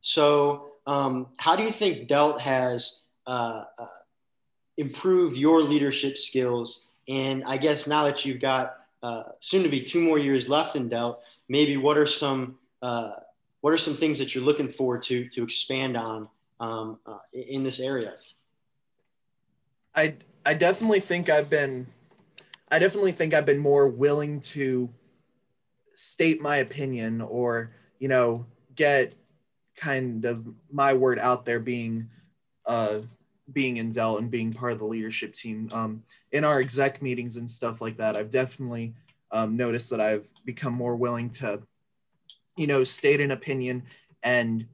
So 0.01 0.71
um, 0.87 1.27
how 1.37 1.55
do 1.55 1.63
you 1.63 1.71
think 1.71 2.07
Delt 2.07 2.39
has 2.41 2.99
uh, 3.27 3.63
uh, 3.77 3.85
improved 4.77 5.35
your 5.35 5.61
leadership 5.61 6.17
skills? 6.17 6.87
And 7.07 7.43
I 7.45 7.57
guess 7.57 7.87
now 7.87 8.05
that 8.05 8.25
you've 8.25 8.39
got 8.39 8.77
uh, 9.03 9.23
soon 9.39 9.63
to 9.63 9.69
be 9.69 9.83
two 9.83 10.01
more 10.01 10.17
years 10.19 10.47
left 10.47 10.75
in 10.75 10.89
Delt, 10.89 11.21
maybe 11.47 11.77
what 11.77 11.97
are 11.97 12.07
some 12.07 12.57
uh, 12.81 13.11
what 13.61 13.73
are 13.73 13.77
some 13.77 13.95
things 13.95 14.17
that 14.19 14.33
you're 14.33 14.43
looking 14.43 14.69
forward 14.69 15.01
to 15.03 15.27
to 15.29 15.43
expand 15.43 15.97
on 15.97 16.27
um, 16.59 16.99
uh, 17.05 17.17
in 17.33 17.63
this 17.63 17.79
area? 17.79 18.13
I 19.95 20.15
I 20.45 20.53
definitely 20.53 20.99
think 20.99 21.29
I've 21.29 21.49
been 21.49 21.87
I 22.71 22.79
definitely 22.79 23.11
think 23.11 23.33
I've 23.33 23.45
been 23.45 23.59
more 23.59 23.87
willing 23.87 24.41
to 24.41 24.89
state 25.95 26.41
my 26.41 26.57
opinion 26.57 27.21
or 27.21 27.71
you 27.99 28.07
know 28.07 28.45
get 28.75 29.13
kind 29.75 30.25
of 30.25 30.47
my 30.71 30.93
word 30.93 31.19
out 31.19 31.45
there 31.45 31.59
being 31.59 32.09
uh 32.65 32.99
being 33.53 33.77
in 33.77 33.91
Delt 33.91 34.21
and 34.21 34.31
being 34.31 34.53
part 34.53 34.73
of 34.73 34.79
the 34.79 34.85
leadership 34.85 35.33
team. 35.33 35.69
Um, 35.71 36.03
in 36.31 36.43
our 36.43 36.59
exec 36.59 37.01
meetings 37.01 37.37
and 37.37 37.49
stuff 37.49 37.81
like 37.81 37.97
that, 37.97 38.15
I've 38.15 38.29
definitely 38.29 38.93
um, 39.31 39.57
noticed 39.57 39.89
that 39.89 40.01
I've 40.01 40.27
become 40.45 40.73
more 40.73 40.95
willing 40.95 41.29
to, 41.31 41.61
you 42.59 42.67
know, 42.67 42.83
state 42.83 43.21
an 43.21 43.31
opinion 43.31 43.83
and, 44.21 44.67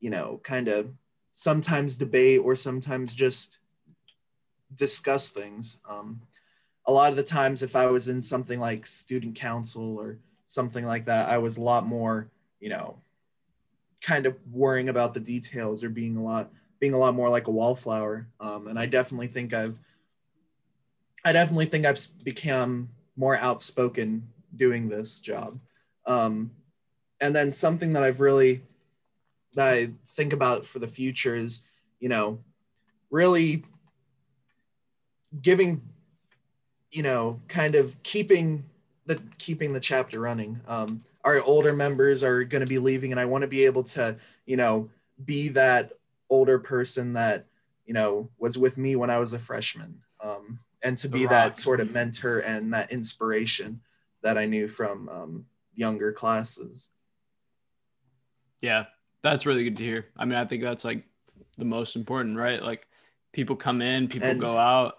you 0.00 0.08
know, 0.08 0.40
kind 0.42 0.68
of 0.68 0.90
sometimes 1.34 1.98
debate 1.98 2.40
or 2.42 2.56
sometimes 2.56 3.14
just 3.14 3.58
discuss 4.74 5.28
things. 5.28 5.76
Um, 5.86 6.22
a 6.86 6.92
lot 6.92 7.10
of 7.10 7.16
the 7.16 7.22
times, 7.22 7.62
if 7.62 7.76
I 7.76 7.86
was 7.86 8.08
in 8.08 8.22
something 8.22 8.58
like 8.58 8.86
student 8.86 9.34
council 9.34 9.98
or 9.98 10.16
something 10.46 10.86
like 10.86 11.04
that, 11.04 11.28
I 11.28 11.36
was 11.36 11.58
a 11.58 11.62
lot 11.62 11.86
more, 11.86 12.30
you 12.58 12.70
know, 12.70 12.96
kind 14.00 14.24
of 14.24 14.34
worrying 14.50 14.88
about 14.88 15.12
the 15.12 15.20
details 15.20 15.84
or 15.84 15.90
being 15.90 16.16
a 16.16 16.22
lot 16.22 16.50
being 16.78 16.94
a 16.94 16.98
lot 16.98 17.14
more 17.14 17.28
like 17.28 17.48
a 17.48 17.50
wallflower. 17.50 18.26
Um, 18.40 18.66
and 18.66 18.78
I 18.78 18.86
definitely 18.86 19.26
think 19.26 19.52
I've 19.52 19.78
I 21.22 21.32
definitely 21.32 21.66
think 21.66 21.84
I've 21.84 22.00
become 22.24 22.88
more 23.14 23.36
outspoken 23.36 24.26
doing 24.56 24.88
this 24.88 25.20
job. 25.20 25.60
Um, 26.06 26.52
and 27.20 27.34
then 27.34 27.50
something 27.50 27.92
that 27.92 28.02
I've 28.02 28.20
really 28.20 28.62
that 29.54 29.72
I 29.72 29.90
think 30.06 30.32
about 30.32 30.64
for 30.64 30.78
the 30.78 30.86
future 30.86 31.34
is, 31.34 31.64
you 31.98 32.08
know, 32.08 32.38
really 33.10 33.64
giving, 35.42 35.82
you 36.90 37.02
know, 37.02 37.40
kind 37.48 37.74
of 37.74 38.00
keeping 38.02 38.64
the 39.06 39.20
keeping 39.38 39.72
the 39.72 39.80
chapter 39.80 40.20
running. 40.20 40.60
Um, 40.68 41.02
our 41.24 41.40
older 41.40 41.72
members 41.72 42.22
are 42.22 42.44
going 42.44 42.60
to 42.60 42.66
be 42.66 42.78
leaving, 42.78 43.10
and 43.10 43.20
I 43.20 43.24
want 43.24 43.42
to 43.42 43.48
be 43.48 43.64
able 43.64 43.82
to, 43.84 44.16
you 44.46 44.56
know, 44.56 44.88
be 45.24 45.48
that 45.48 45.92
older 46.30 46.58
person 46.58 47.12
that 47.14 47.46
you 47.86 47.94
know 47.94 48.30
was 48.38 48.56
with 48.56 48.78
me 48.78 48.96
when 48.96 49.10
I 49.10 49.18
was 49.18 49.32
a 49.32 49.38
freshman. 49.38 50.00
Um, 50.22 50.60
and 50.82 50.96
to 50.98 51.08
The 51.08 51.18
be 51.18 51.26
that 51.26 51.56
sort 51.56 51.80
of 51.80 51.92
mentor 51.92 52.38
and 52.38 52.72
that 52.72 52.92
inspiration 52.92 53.80
that 54.22 54.38
I 54.38 54.46
knew 54.46 54.68
from 54.68 55.08
um, 55.08 55.46
younger 55.74 56.12
classes. 56.12 56.88
Yeah, 58.62 58.84
that's 59.22 59.46
really 59.46 59.64
good 59.64 59.76
to 59.78 59.84
hear. 59.84 60.06
I 60.16 60.24
mean, 60.24 60.38
I 60.38 60.44
think 60.44 60.62
that's 60.62 60.84
like 60.84 61.04
the 61.58 61.64
most 61.64 61.96
important, 61.96 62.36
right? 62.36 62.62
Like 62.62 62.86
people 63.32 63.56
come 63.56 63.82
in, 63.82 64.08
people 64.08 64.28
And- 64.28 64.40
go 64.40 64.56
out. 64.58 64.94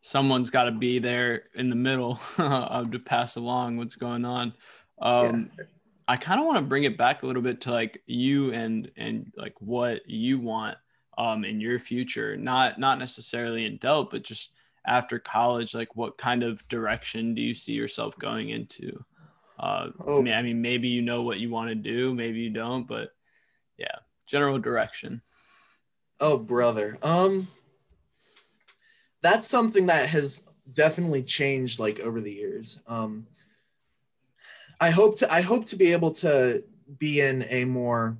Someone's 0.00 0.50
got 0.50 0.64
to 0.64 0.70
be 0.70 1.00
there 1.00 1.42
in 1.56 1.70
the 1.70 1.76
middle 1.76 2.16
to 2.36 3.02
pass 3.04 3.34
along 3.34 3.76
what's 3.76 3.96
going 3.96 4.24
on. 4.24 4.54
Um, 5.02 5.50
I 6.06 6.16
kind 6.16 6.40
of 6.40 6.46
want 6.46 6.58
to 6.58 6.64
bring 6.64 6.84
it 6.84 6.96
back 6.96 7.22
a 7.22 7.26
little 7.26 7.42
bit 7.42 7.60
to 7.62 7.72
like 7.72 8.02
you 8.06 8.52
and 8.52 8.90
and 8.96 9.32
like 9.36 9.54
what 9.60 10.08
you 10.08 10.38
want 10.38 10.78
um, 11.18 11.44
in 11.44 11.60
your 11.60 11.80
future. 11.80 12.36
Not 12.36 12.78
not 12.78 13.00
necessarily 13.00 13.66
in 13.66 13.76
Delt, 13.78 14.12
but 14.12 14.22
just 14.22 14.52
after 14.86 15.18
college. 15.18 15.74
Like, 15.74 15.96
what 15.96 16.16
kind 16.16 16.44
of 16.44 16.66
direction 16.68 17.34
do 17.34 17.42
you 17.42 17.52
see 17.52 17.72
yourself 17.74 18.16
going 18.18 18.50
into? 18.50 19.04
Uh, 19.58 19.88
Oh. 20.00 20.20
I 20.20 20.22
mean, 20.22 20.34
I 20.34 20.42
mean, 20.42 20.62
maybe 20.62 20.88
you 20.88 21.02
know 21.02 21.22
what 21.22 21.38
you 21.38 21.50
want 21.50 21.68
to 21.70 21.74
do, 21.74 22.14
maybe 22.14 22.40
you 22.40 22.50
don't, 22.50 22.86
but 22.86 23.10
yeah, 23.76 23.96
general 24.26 24.58
direction. 24.58 25.20
Oh, 26.20 26.36
brother. 26.36 26.98
Um, 27.02 27.48
that's 29.22 29.46
something 29.46 29.86
that 29.86 30.08
has 30.08 30.48
definitely 30.72 31.22
changed 31.22 31.78
like 31.78 32.00
over 32.00 32.20
the 32.20 32.32
years. 32.32 32.80
Um, 32.86 33.26
I 34.80 34.90
hope 34.90 35.16
to 35.16 35.32
I 35.32 35.40
hope 35.40 35.64
to 35.66 35.76
be 35.76 35.92
able 35.92 36.12
to 36.12 36.62
be 36.98 37.20
in 37.20 37.44
a 37.48 37.64
more 37.64 38.16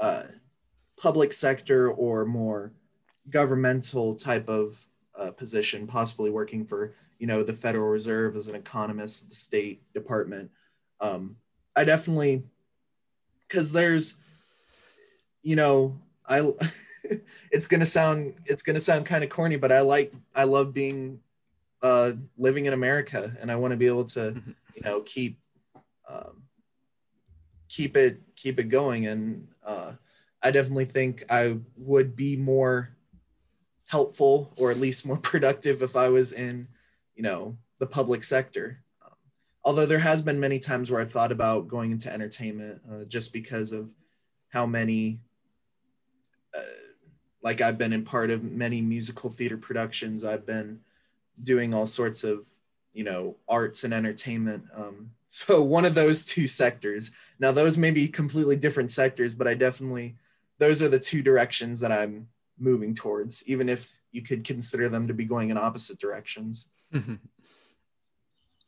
uh, 0.00 0.24
public 0.96 1.32
sector 1.32 1.90
or 1.90 2.24
more 2.24 2.72
governmental 3.28 4.16
type 4.16 4.48
of 4.48 4.84
uh, 5.16 5.30
position, 5.30 5.86
possibly 5.86 6.30
working 6.30 6.64
for 6.64 6.94
you 7.20 7.26
know 7.26 7.42
the 7.42 7.52
Federal 7.52 7.88
Reserve 7.88 8.34
as 8.34 8.48
an 8.48 8.54
economist, 8.56 9.28
the 9.28 9.34
State 9.34 9.82
Department. 9.92 10.50
Um, 11.00 11.36
I 11.76 11.84
definitely 11.84 12.42
because 13.46 13.72
there's 13.72 14.16
you 15.42 15.54
know 15.54 16.00
I 16.26 16.50
it's 17.52 17.66
gonna 17.66 17.86
sound 17.86 18.34
it's 18.46 18.62
gonna 18.62 18.80
sound 18.80 19.04
kind 19.04 19.22
of 19.22 19.28
corny, 19.28 19.56
but 19.56 19.70
I 19.70 19.80
like 19.80 20.12
I 20.34 20.44
love 20.44 20.72
being 20.72 21.20
uh, 21.82 22.12
living 22.38 22.64
in 22.64 22.72
America, 22.72 23.36
and 23.40 23.52
I 23.52 23.56
want 23.56 23.72
to 23.72 23.76
be 23.76 23.86
able 23.86 24.06
to 24.06 24.32
Mhm. 24.32 24.54
you 24.74 24.82
know 24.82 25.02
keep 25.02 25.38
um, 26.08 26.44
keep 27.68 27.98
it 27.98 28.20
keep 28.34 28.58
it 28.58 28.64
going, 28.70 29.06
and 29.06 29.46
uh, 29.62 29.92
I 30.42 30.50
definitely 30.52 30.86
think 30.86 31.24
I 31.30 31.58
would 31.76 32.16
be 32.16 32.36
more 32.36 32.96
helpful 33.88 34.54
or 34.56 34.70
at 34.70 34.78
least 34.78 35.04
more 35.04 35.18
productive 35.32 35.82
if 35.82 35.96
I 35.96 36.08
was 36.08 36.32
in 36.32 36.68
you 37.20 37.22
know 37.22 37.54
the 37.78 37.86
public 37.86 38.24
sector. 38.24 38.82
Um, 39.04 39.12
although 39.62 39.84
there 39.84 39.98
has 39.98 40.22
been 40.22 40.40
many 40.40 40.58
times 40.58 40.90
where 40.90 41.02
I've 41.02 41.12
thought 41.12 41.32
about 41.32 41.68
going 41.68 41.90
into 41.90 42.10
entertainment 42.10 42.80
uh, 42.90 43.04
just 43.04 43.34
because 43.34 43.72
of 43.72 43.90
how 44.48 44.64
many 44.64 45.20
uh, 46.56 46.62
like 47.42 47.60
I've 47.60 47.76
been 47.76 47.92
in 47.92 48.04
part 48.04 48.30
of 48.30 48.42
many 48.42 48.80
musical 48.80 49.28
theater 49.28 49.58
productions. 49.58 50.24
I've 50.24 50.46
been 50.46 50.80
doing 51.42 51.74
all 51.74 51.84
sorts 51.84 52.24
of, 52.24 52.46
you 52.94 53.04
know, 53.04 53.36
arts 53.46 53.84
and 53.84 53.92
entertainment. 53.92 54.64
Um, 54.74 55.10
so 55.26 55.62
one 55.62 55.84
of 55.84 55.94
those 55.94 56.24
two 56.24 56.46
sectors. 56.46 57.10
Now 57.38 57.52
those 57.52 57.76
may 57.76 57.90
be 57.90 58.08
completely 58.08 58.56
different 58.56 58.90
sectors, 58.90 59.34
but 59.34 59.46
I 59.46 59.52
definitely 59.52 60.16
those 60.56 60.80
are 60.80 60.88
the 60.88 60.98
two 60.98 61.20
directions 61.20 61.80
that 61.80 61.92
I'm 61.92 62.28
moving 62.58 62.94
towards, 62.94 63.46
even 63.46 63.68
if 63.68 64.00
you 64.10 64.22
could 64.22 64.42
consider 64.42 64.88
them 64.88 65.06
to 65.06 65.12
be 65.12 65.26
going 65.26 65.50
in 65.50 65.58
opposite 65.58 66.00
directions. 66.00 66.68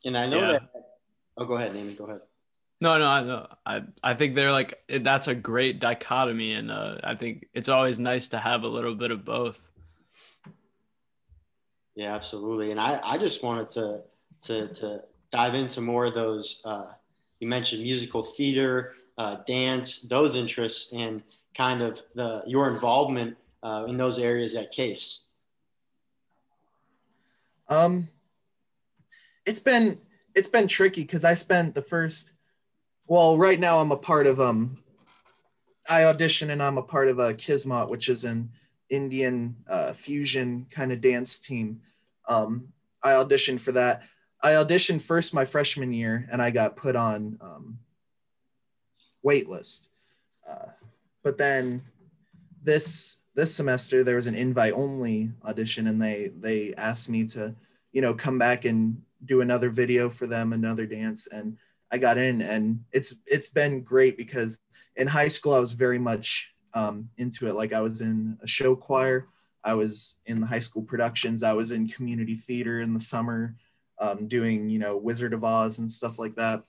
And 0.04 0.18
I 0.18 0.26
know 0.26 0.40
Yeah. 0.40 0.52
that. 0.52 0.62
Oh, 1.36 1.44
go 1.44 1.54
ahead, 1.54 1.72
Naiman. 1.74 1.96
Go 1.96 2.04
ahead. 2.06 2.20
No, 2.80 2.98
no, 2.98 3.06
I, 3.06 3.22
no, 3.22 3.46
I, 3.64 3.82
I 4.02 4.14
think 4.14 4.34
they're 4.34 4.50
like 4.50 4.82
that's 4.88 5.28
a 5.28 5.34
great 5.36 5.78
dichotomy, 5.78 6.54
and 6.54 6.70
uh, 6.72 6.96
I 7.04 7.14
think 7.14 7.46
it's 7.54 7.68
always 7.68 8.00
nice 8.00 8.26
to 8.28 8.38
have 8.38 8.64
a 8.64 8.68
little 8.68 8.96
bit 8.96 9.12
of 9.12 9.24
both. 9.24 9.60
Yeah, 11.94 12.14
absolutely. 12.14 12.72
And 12.72 12.80
I, 12.80 12.98
I 13.04 13.18
just 13.18 13.42
wanted 13.42 13.70
to 13.72 14.00
to 14.42 14.74
to 14.74 15.00
dive 15.30 15.54
into 15.54 15.80
more 15.80 16.06
of 16.06 16.14
those. 16.14 16.60
Uh, 16.64 16.86
you 17.38 17.46
mentioned 17.46 17.82
musical 17.82 18.24
theater, 18.24 18.94
uh, 19.18 19.36
dance, 19.46 20.00
those 20.02 20.34
interests, 20.34 20.92
and 20.92 21.22
kind 21.56 21.82
of 21.82 22.00
the 22.16 22.42
your 22.46 22.68
involvement 22.68 23.36
uh, 23.62 23.84
in 23.86 23.96
those 23.96 24.18
areas 24.18 24.56
at 24.56 24.72
Case. 24.72 25.26
Um, 27.72 28.08
it's 29.46 29.58
been 29.58 29.98
it's 30.34 30.48
been 30.48 30.68
tricky 30.68 31.02
because 31.02 31.24
I 31.24 31.32
spent 31.32 31.74
the 31.74 31.80
first. 31.80 32.34
Well, 33.06 33.38
right 33.38 33.58
now 33.58 33.80
I'm 33.80 33.92
a 33.92 33.96
part 33.96 34.26
of 34.26 34.40
um. 34.40 34.78
I 35.88 36.04
audition 36.04 36.50
and 36.50 36.62
I'm 36.62 36.78
a 36.78 36.82
part 36.82 37.08
of 37.08 37.18
a 37.18 37.34
Kismet, 37.34 37.88
which 37.88 38.08
is 38.08 38.24
an 38.24 38.52
Indian 38.88 39.56
uh, 39.68 39.92
fusion 39.92 40.66
kind 40.70 40.92
of 40.92 41.00
dance 41.00 41.40
team. 41.40 41.80
Um, 42.28 42.68
I 43.02 43.12
auditioned 43.12 43.58
for 43.58 43.72
that. 43.72 44.02
I 44.42 44.52
auditioned 44.52 45.02
first 45.02 45.34
my 45.34 45.44
freshman 45.44 45.92
year, 45.92 46.28
and 46.30 46.40
I 46.40 46.50
got 46.50 46.76
put 46.76 46.94
on 46.94 47.38
um, 47.40 47.78
waitlist. 49.26 49.88
Uh, 50.48 50.66
but 51.24 51.36
then 51.38 51.82
this 52.62 53.21
this 53.34 53.54
semester 53.54 54.04
there 54.04 54.16
was 54.16 54.26
an 54.26 54.34
invite 54.34 54.74
only 54.74 55.30
audition, 55.44 55.86
and 55.86 56.00
they 56.00 56.30
they 56.38 56.74
asked 56.74 57.08
me 57.08 57.24
to 57.28 57.54
you 57.92 58.02
know 58.02 58.14
come 58.14 58.38
back 58.38 58.64
and 58.64 59.00
do 59.24 59.40
another 59.40 59.70
video 59.70 60.10
for 60.10 60.26
them, 60.26 60.52
another 60.52 60.86
dance, 60.86 61.26
and 61.28 61.56
I 61.90 61.98
got 61.98 62.18
in, 62.18 62.42
and 62.42 62.84
it's 62.92 63.14
it's 63.26 63.50
been 63.50 63.82
great 63.82 64.16
because 64.16 64.58
in 64.96 65.06
high 65.06 65.28
school 65.28 65.54
I 65.54 65.58
was 65.58 65.72
very 65.72 65.98
much 65.98 66.52
um, 66.74 67.08
into 67.18 67.48
it. 67.48 67.54
Like 67.54 67.72
I 67.72 67.80
was 67.80 68.00
in 68.00 68.38
a 68.42 68.46
show 68.46 68.76
choir, 68.76 69.28
I 69.64 69.74
was 69.74 70.18
in 70.26 70.40
the 70.40 70.46
high 70.46 70.58
school 70.58 70.82
productions, 70.82 71.42
I 71.42 71.52
was 71.52 71.72
in 71.72 71.88
community 71.88 72.34
theater 72.34 72.80
in 72.80 72.94
the 72.94 73.00
summer, 73.00 73.56
um, 73.98 74.28
doing 74.28 74.68
you 74.68 74.78
know 74.78 74.96
Wizard 74.96 75.32
of 75.32 75.44
Oz 75.44 75.78
and 75.78 75.90
stuff 75.90 76.18
like 76.18 76.34
that. 76.36 76.64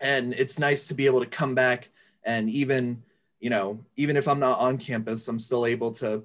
And 0.00 0.34
it's 0.34 0.58
nice 0.58 0.88
to 0.88 0.94
be 0.94 1.06
able 1.06 1.20
to 1.20 1.26
come 1.26 1.54
back 1.54 1.88
and 2.24 2.50
even 2.50 3.02
you 3.44 3.50
know 3.50 3.84
even 3.96 4.16
if 4.16 4.26
I'm 4.26 4.40
not 4.40 4.58
on 4.58 4.78
campus, 4.78 5.28
I'm 5.28 5.38
still 5.38 5.66
able 5.66 5.92
to 6.00 6.24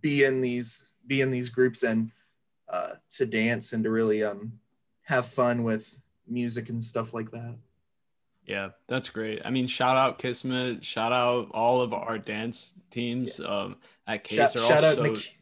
be 0.00 0.24
in 0.24 0.40
these 0.40 0.92
be 1.06 1.20
in 1.20 1.30
these 1.30 1.50
groups 1.50 1.82
and 1.82 2.10
uh, 2.66 2.92
to 3.10 3.26
dance 3.26 3.74
and 3.74 3.84
to 3.84 3.90
really 3.90 4.24
um, 4.24 4.52
have 5.02 5.26
fun 5.26 5.64
with 5.64 6.00
music 6.26 6.70
and 6.70 6.82
stuff 6.82 7.12
like 7.12 7.30
that. 7.32 7.56
Yeah, 8.46 8.70
that's 8.88 9.10
great. 9.10 9.42
I 9.44 9.50
mean, 9.50 9.66
shout 9.66 9.96
out 9.98 10.18
Kismet, 10.18 10.82
shout 10.84 11.12
out 11.12 11.50
all 11.52 11.82
of 11.82 11.92
our 11.92 12.16
dance 12.18 12.72
teams 12.90 13.38
um, 13.40 13.76
at 14.06 14.24
Case. 14.24 14.38
Shout- 14.38 14.52
shout 14.58 14.84
out 14.84 14.94
so- 14.96 15.02
Nik- 15.02 15.36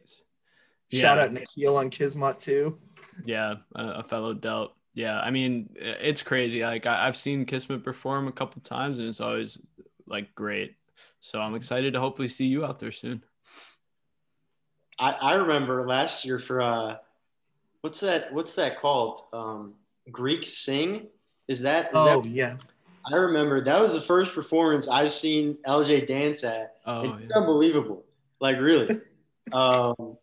Yeah. 0.89 1.01
Shout 1.01 1.17
out 1.19 1.31
Nikhil 1.31 1.77
on 1.77 1.89
Kismet 1.91 2.39
too. 2.39 2.77
yeah, 3.25 3.55
a, 3.75 3.83
a 3.99 4.03
fellow 4.03 4.33
Delt. 4.33 4.73
Yeah, 4.95 5.17
I 5.19 5.29
mean, 5.31 5.69
it's 5.75 6.23
crazy. 6.23 6.61
Like 6.63 6.85
I, 6.87 7.07
I've 7.07 7.15
seen 7.15 7.45
Kismet 7.45 7.83
perform 7.85 8.27
a 8.27 8.31
couple 8.33 8.61
times, 8.61 8.99
and 8.99 9.07
it's 9.07 9.21
always 9.21 9.59
like 10.07 10.33
great. 10.35 10.75
So 11.19 11.39
I'm 11.39 11.55
excited 11.55 11.93
to 11.93 11.99
hopefully 11.99 12.27
see 12.27 12.45
you 12.45 12.65
out 12.65 12.79
there 12.79 12.91
soon. 12.91 13.23
I, 14.97 15.11
I 15.11 15.33
remember 15.35 15.87
last 15.87 16.25
year 16.25 16.39
for 16.39 16.61
uh, 16.61 16.97
what's 17.81 17.99
that? 18.01 18.33
What's 18.33 18.53
that 18.53 18.79
called? 18.79 19.21
Um, 19.33 19.75
Greek 20.11 20.45
Sing. 20.45 21.07
Is 21.47 21.61
that? 21.61 21.87
Is 21.87 21.91
Oh 21.93 22.21
that 22.21 22.29
yeah, 22.29 22.57
I 23.11 23.15
remember 23.15 23.61
that 23.61 23.81
was 23.81 23.93
the 23.93 24.01
first 24.01 24.33
performance 24.33 24.87
I've 24.87 25.13
seen 25.13 25.57
LJ 25.65 26.07
dance 26.07 26.43
at. 26.43 26.75
Oh, 26.85 27.01
it's 27.03 27.31
yeah. 27.31 27.37
unbelievable. 27.37 28.03
Like 28.39 28.59
really. 28.59 28.99
um, 29.51 30.17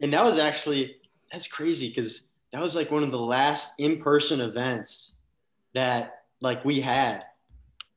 and 0.00 0.12
that 0.12 0.24
was 0.24 0.38
actually 0.38 0.96
that's 1.30 1.48
crazy 1.48 1.88
because 1.88 2.28
that 2.52 2.60
was 2.60 2.76
like 2.76 2.90
one 2.90 3.02
of 3.02 3.10
the 3.10 3.20
last 3.20 3.74
in-person 3.78 4.40
events 4.40 5.14
that 5.74 6.24
like 6.40 6.64
we 6.64 6.80
had. 6.80 7.24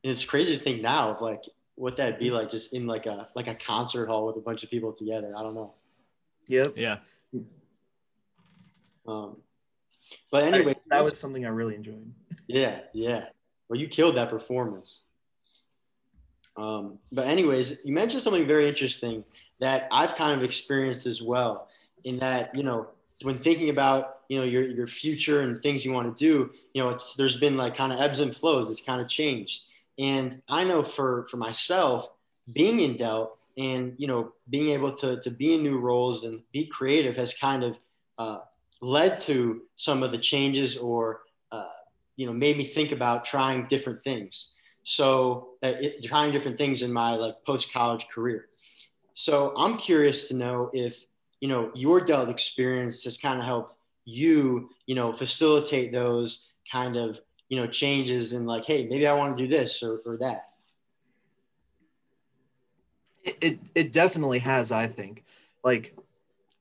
And 0.02 0.12
it's 0.12 0.24
crazy 0.24 0.56
to 0.56 0.64
think 0.64 0.82
now 0.82 1.10
of 1.10 1.20
like 1.20 1.42
what 1.76 1.96
that'd 1.96 2.18
be 2.18 2.30
like 2.30 2.50
just 2.50 2.72
in 2.72 2.86
like 2.86 3.06
a 3.06 3.28
like 3.34 3.46
a 3.46 3.54
concert 3.54 4.06
hall 4.06 4.26
with 4.26 4.36
a 4.36 4.40
bunch 4.40 4.64
of 4.64 4.70
people 4.70 4.92
together. 4.92 5.32
I 5.36 5.42
don't 5.42 5.54
know. 5.54 5.74
yep. 6.48 6.72
yeah. 6.76 6.98
Um, 9.06 9.36
but 10.30 10.44
I- 10.44 10.48
anyway, 10.48 10.74
that 10.88 11.04
was 11.04 11.18
something 11.18 11.44
I 11.46 11.50
really 11.50 11.76
enjoyed. 11.76 12.12
Yeah, 12.48 12.80
yeah. 12.92 13.26
Well, 13.68 13.78
you 13.78 13.88
killed 13.88 14.16
that 14.16 14.30
performance. 14.30 15.02
Um, 16.56 16.98
but 17.12 17.26
anyways, 17.26 17.80
you 17.84 17.92
mentioned 17.92 18.22
something 18.22 18.46
very 18.46 18.68
interesting 18.68 19.24
that 19.60 19.88
I've 19.90 20.14
kind 20.14 20.36
of 20.36 20.42
experienced 20.42 21.06
as 21.06 21.20
well. 21.20 21.68
In 22.04 22.18
that, 22.20 22.54
you 22.54 22.62
know, 22.62 22.88
when 23.22 23.38
thinking 23.38 23.68
about 23.68 24.20
you 24.28 24.38
know 24.38 24.44
your 24.44 24.62
your 24.66 24.86
future 24.86 25.40
and 25.42 25.60
things 25.62 25.84
you 25.84 25.92
want 25.92 26.16
to 26.16 26.24
do, 26.24 26.50
you 26.72 26.82
know, 26.82 26.90
it's 26.90 27.14
there's 27.16 27.36
been 27.36 27.56
like 27.56 27.76
kind 27.76 27.92
of 27.92 28.00
ebbs 28.00 28.20
and 28.20 28.34
flows. 28.34 28.70
It's 28.70 28.82
kind 28.82 29.00
of 29.00 29.08
changed. 29.08 29.64
And 29.98 30.42
I 30.48 30.64
know 30.64 30.82
for 30.82 31.26
for 31.30 31.36
myself, 31.36 32.08
being 32.52 32.80
in 32.80 32.96
Delt 32.96 33.38
and 33.58 33.94
you 33.98 34.06
know 34.06 34.32
being 34.50 34.70
able 34.70 34.92
to 34.92 35.20
to 35.20 35.30
be 35.30 35.54
in 35.54 35.62
new 35.62 35.78
roles 35.78 36.24
and 36.24 36.42
be 36.52 36.66
creative 36.66 37.16
has 37.16 37.34
kind 37.34 37.64
of 37.64 37.78
uh, 38.18 38.40
led 38.80 39.18
to 39.20 39.62
some 39.76 40.02
of 40.02 40.12
the 40.12 40.18
changes 40.18 40.76
or 40.76 41.22
uh, 41.52 41.68
you 42.16 42.26
know 42.26 42.32
made 42.32 42.56
me 42.56 42.64
think 42.64 42.92
about 42.92 43.24
trying 43.24 43.66
different 43.68 44.02
things. 44.04 44.48
So 44.84 45.48
uh, 45.62 45.74
it, 45.80 46.04
trying 46.04 46.32
different 46.32 46.58
things 46.58 46.82
in 46.82 46.92
my 46.92 47.14
like 47.14 47.36
post 47.44 47.72
college 47.72 48.08
career. 48.08 48.46
So 49.14 49.54
i'm 49.56 49.78
curious 49.78 50.28
to 50.28 50.34
know 50.34 50.70
if 50.74 51.06
you 51.40 51.48
know 51.48 51.70
your 51.74 52.00
delt 52.00 52.28
experience 52.28 53.04
has 53.04 53.16
kind 53.16 53.38
of 53.38 53.46
helped 53.46 53.76
you 54.04 54.70
you 54.86 54.94
know 54.94 55.12
facilitate 55.12 55.90
those 55.92 56.50
kind 56.70 56.96
of 56.96 57.20
you 57.48 57.56
know 57.56 57.66
changes 57.66 58.32
and 58.32 58.46
like 58.46 58.64
hey 58.64 58.86
maybe 58.86 59.06
i 59.06 59.12
want 59.12 59.36
to 59.36 59.42
do 59.42 59.48
this 59.48 59.82
or, 59.82 60.00
or 60.04 60.16
that. 60.16 60.48
It, 63.22 63.38
it, 63.40 63.58
it 63.74 63.92
definitely 63.92 64.40
has 64.40 64.72
i 64.72 64.86
think. 64.86 65.24
Like 65.64 65.96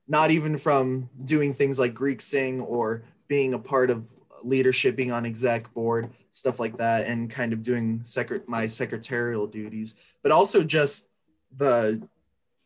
not 0.08 0.32
even 0.32 0.58
from 0.58 1.10
doing 1.24 1.54
things 1.54 1.80
like 1.80 1.94
greek 1.94 2.22
sing 2.22 2.62
or 2.62 3.04
being 3.28 3.54
a 3.54 3.60
part 3.60 3.90
of 3.90 4.10
leadership 4.44 4.96
being 4.96 5.12
on 5.12 5.26
exec 5.26 5.74
board 5.74 6.10
stuff 6.32 6.60
like 6.60 6.78
that 6.78 7.08
and 7.08 7.30
kind 7.30 7.54
of 7.54 7.64
doing 7.64 8.00
secret 8.04 8.48
my 8.48 8.68
secretarial 8.68 9.48
duties 9.48 9.96
but 10.22 10.32
also 10.32 10.64
just 10.64 11.10
the 11.58 12.02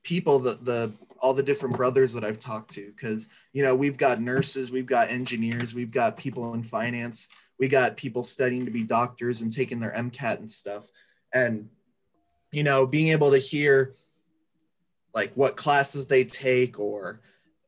people 0.03 0.39
that 0.39 0.65
the 0.65 0.91
all 1.21 1.33
the 1.33 1.43
different 1.43 1.75
brothers 1.75 2.13
that 2.13 2.23
I've 2.23 2.39
talked 2.39 2.71
to 2.71 2.91
because 2.95 3.29
you 3.53 3.63
know 3.63 3.75
we've 3.75 3.97
got 3.97 4.21
nurses, 4.21 4.71
we've 4.71 4.85
got 4.85 5.09
engineers, 5.09 5.75
we've 5.75 5.91
got 5.91 6.17
people 6.17 6.53
in 6.53 6.63
finance, 6.63 7.29
we 7.59 7.67
got 7.67 7.97
people 7.97 8.23
studying 8.23 8.65
to 8.65 8.71
be 8.71 8.83
doctors 8.83 9.41
and 9.41 9.51
taking 9.51 9.79
their 9.79 9.91
MCAT 9.91 10.39
and 10.39 10.49
stuff, 10.49 10.89
and 11.33 11.69
you 12.51 12.63
know 12.63 12.85
being 12.85 13.09
able 13.09 13.31
to 13.31 13.37
hear 13.37 13.95
like 15.13 15.33
what 15.33 15.57
classes 15.57 16.07
they 16.07 16.23
take 16.23 16.79
or 16.79 17.21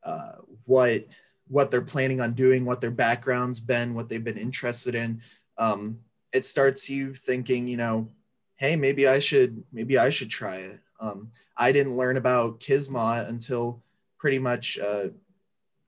uh, 0.04 0.32
what 0.64 1.06
what 1.48 1.70
they're 1.70 1.82
planning 1.82 2.20
on 2.20 2.32
doing, 2.32 2.64
what 2.64 2.80
their 2.80 2.90
background's 2.90 3.60
been, 3.60 3.94
what 3.94 4.08
they've 4.08 4.24
been 4.24 4.38
interested 4.38 4.94
in. 4.94 5.20
Um, 5.58 5.98
it 6.32 6.46
starts 6.46 6.88
you 6.88 7.12
thinking, 7.14 7.68
you 7.68 7.76
know, 7.76 8.08
hey, 8.56 8.74
maybe 8.74 9.06
I 9.06 9.18
should 9.18 9.62
maybe 9.72 9.98
I 9.98 10.08
should 10.08 10.30
try 10.30 10.56
it. 10.56 10.80
Um, 11.00 11.30
I 11.56 11.72
didn't 11.72 11.96
learn 11.96 12.16
about 12.16 12.60
Kismet 12.60 13.28
until 13.28 13.82
pretty 14.18 14.38
much 14.38 14.78
uh, 14.78 15.08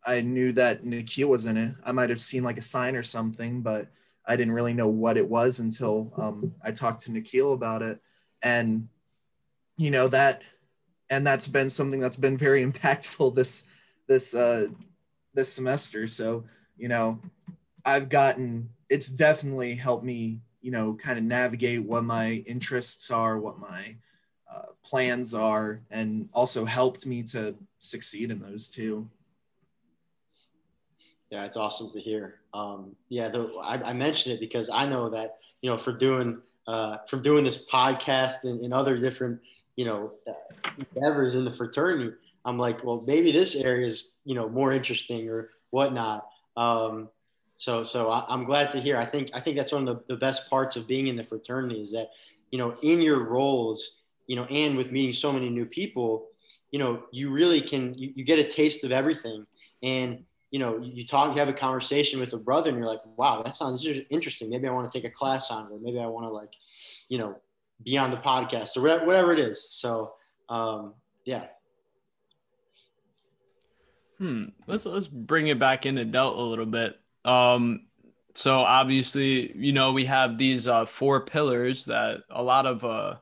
I 0.06 0.20
knew 0.20 0.52
that 0.52 0.84
Nikhil 0.84 1.28
was 1.28 1.46
in 1.46 1.56
it. 1.56 1.74
I 1.84 1.92
might 1.92 2.10
have 2.10 2.20
seen 2.20 2.44
like 2.44 2.58
a 2.58 2.62
sign 2.62 2.94
or 2.94 3.02
something, 3.02 3.62
but 3.62 3.88
I 4.26 4.36
didn't 4.36 4.52
really 4.52 4.74
know 4.74 4.88
what 4.88 5.16
it 5.16 5.28
was 5.28 5.60
until 5.60 6.12
um, 6.16 6.54
I 6.64 6.72
talked 6.72 7.02
to 7.02 7.12
Nikhil 7.12 7.52
about 7.52 7.82
it. 7.82 8.00
And, 8.42 8.88
you 9.76 9.90
know, 9.90 10.08
that, 10.08 10.42
and 11.10 11.26
that's 11.26 11.48
been 11.48 11.70
something 11.70 12.00
that's 12.00 12.16
been 12.16 12.36
very 12.36 12.64
impactful 12.70 13.34
this, 13.34 13.64
this, 14.06 14.34
uh, 14.34 14.68
this 15.32 15.52
semester. 15.52 16.06
So, 16.06 16.44
you 16.76 16.88
know, 16.88 17.20
I've 17.84 18.08
gotten, 18.08 18.70
it's 18.90 19.08
definitely 19.08 19.74
helped 19.74 20.04
me, 20.04 20.40
you 20.60 20.70
know, 20.70 20.94
kind 20.94 21.18
of 21.18 21.24
navigate 21.24 21.82
what 21.82 22.04
my 22.04 22.44
interests 22.46 23.10
are, 23.10 23.38
what 23.38 23.58
my, 23.58 23.96
uh, 24.52 24.66
plans 24.84 25.34
are 25.34 25.80
and 25.90 26.28
also 26.32 26.64
helped 26.64 27.06
me 27.06 27.22
to 27.22 27.54
succeed 27.78 28.30
in 28.30 28.38
those 28.38 28.68
too 28.68 29.08
yeah 31.34 31.44
it's 31.44 31.56
awesome 31.56 31.90
to 31.90 32.00
hear. 32.00 32.40
Um, 32.52 32.94
yeah 33.08 33.28
the, 33.28 33.52
I, 33.62 33.90
I, 33.90 33.92
mentioned 33.92 34.34
it 34.34 34.40
because 34.40 34.70
i 34.72 34.86
know 34.86 35.10
that 35.10 35.38
you 35.60 35.70
know 35.70 35.76
for 35.76 35.92
doing 35.92 36.40
uh, 36.66 36.98
from 37.08 37.20
doing 37.20 37.44
this 37.44 37.66
podcast 37.70 38.44
and, 38.44 38.64
and 38.64 38.72
other 38.72 38.96
different 38.96 39.40
you 39.76 39.84
know 39.84 40.12
uh, 40.28 40.70
endeavors 40.78 41.34
in 41.34 41.44
the 41.44 41.52
fraternity 41.52 42.14
i'm 42.44 42.58
like 42.58 42.84
well 42.84 43.02
maybe 43.06 43.32
this 43.32 43.54
area 43.54 43.86
is 43.86 44.12
you 44.24 44.34
know 44.34 44.48
more 44.48 44.72
interesting 44.72 45.28
or 45.28 45.50
whatnot. 45.70 46.26
Um, 46.56 47.08
so 47.56 47.82
so 47.82 48.10
I, 48.10 48.32
am 48.32 48.44
glad 48.44 48.70
to 48.72 48.80
hear. 48.80 48.96
I 48.96 49.06
think 49.06 49.30
i 49.34 49.40
think 49.40 49.56
that's 49.56 49.72
one 49.72 49.86
of 49.88 49.96
the, 49.96 50.14
the 50.14 50.18
best 50.18 50.48
parts 50.48 50.76
of 50.76 50.86
being 50.86 51.08
in 51.08 51.16
the 51.16 51.24
fraternity 51.24 51.82
is 51.82 51.90
that 51.92 52.10
you 52.52 52.58
know 52.58 52.76
in 52.82 53.00
your 53.02 53.24
roles 53.24 53.98
you 54.26 54.36
know, 54.36 54.44
and 54.44 54.76
with 54.76 54.90
meeting 54.90 55.12
so 55.12 55.32
many 55.32 55.48
new 55.50 55.66
people, 55.66 56.28
you 56.70 56.78
know, 56.78 57.02
you 57.10 57.30
really 57.30 57.60
can, 57.60 57.94
you, 57.94 58.12
you 58.14 58.24
get 58.24 58.38
a 58.38 58.44
taste 58.44 58.84
of 58.84 58.92
everything. 58.92 59.46
And, 59.82 60.24
you 60.54 60.60
know, 60.60 60.78
you 60.80 61.04
talk, 61.04 61.34
you 61.34 61.40
have 61.40 61.48
a 61.48 61.52
conversation 61.52 62.20
with 62.20 62.32
a 62.32 62.36
brother 62.36 62.70
and 62.70 62.78
you're 62.78 62.86
like, 62.86 63.00
wow, 63.16 63.42
that 63.42 63.56
sounds 63.56 63.84
interesting. 64.08 64.48
Maybe 64.48 64.68
I 64.68 64.70
want 64.70 64.88
to 64.88 64.96
take 64.96 65.04
a 65.04 65.12
class 65.12 65.50
on 65.50 65.66
it, 65.66 65.82
maybe 65.82 65.98
I 65.98 66.06
want 66.06 66.26
to 66.26 66.30
like, 66.30 66.52
you 67.08 67.18
know, 67.18 67.40
be 67.82 67.98
on 67.98 68.12
the 68.12 68.18
podcast 68.18 68.76
or 68.76 68.82
whatever, 69.04 69.32
it 69.32 69.40
is. 69.40 69.66
So, 69.72 70.12
um, 70.48 70.94
yeah. 71.24 71.46
Hmm. 74.18 74.44
Let's, 74.68 74.86
let's 74.86 75.08
bring 75.08 75.48
it 75.48 75.58
back 75.58 75.86
into 75.86 76.04
Delt 76.04 76.38
a 76.38 76.42
little 76.42 76.66
bit. 76.66 77.00
Um, 77.24 77.88
so 78.34 78.60
obviously, 78.60 79.56
you 79.56 79.72
know, 79.72 79.90
we 79.90 80.04
have 80.04 80.38
these 80.38 80.68
uh, 80.68 80.86
four 80.86 81.24
pillars 81.24 81.86
that 81.86 82.18
a 82.30 82.44
lot 82.44 82.66
of 82.66 82.84
uh, 82.84 83.16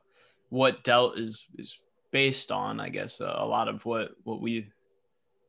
what 0.49 0.83
Delt 0.83 1.17
is 1.17 1.47
is 1.57 1.79
based 2.11 2.51
on. 2.51 2.79
I 2.79 2.89
guess 2.89 3.21
a, 3.21 3.25
a 3.25 3.47
lot 3.47 3.69
of 3.69 3.83
what 3.85 4.11
what 4.23 4.39
we 4.39 4.69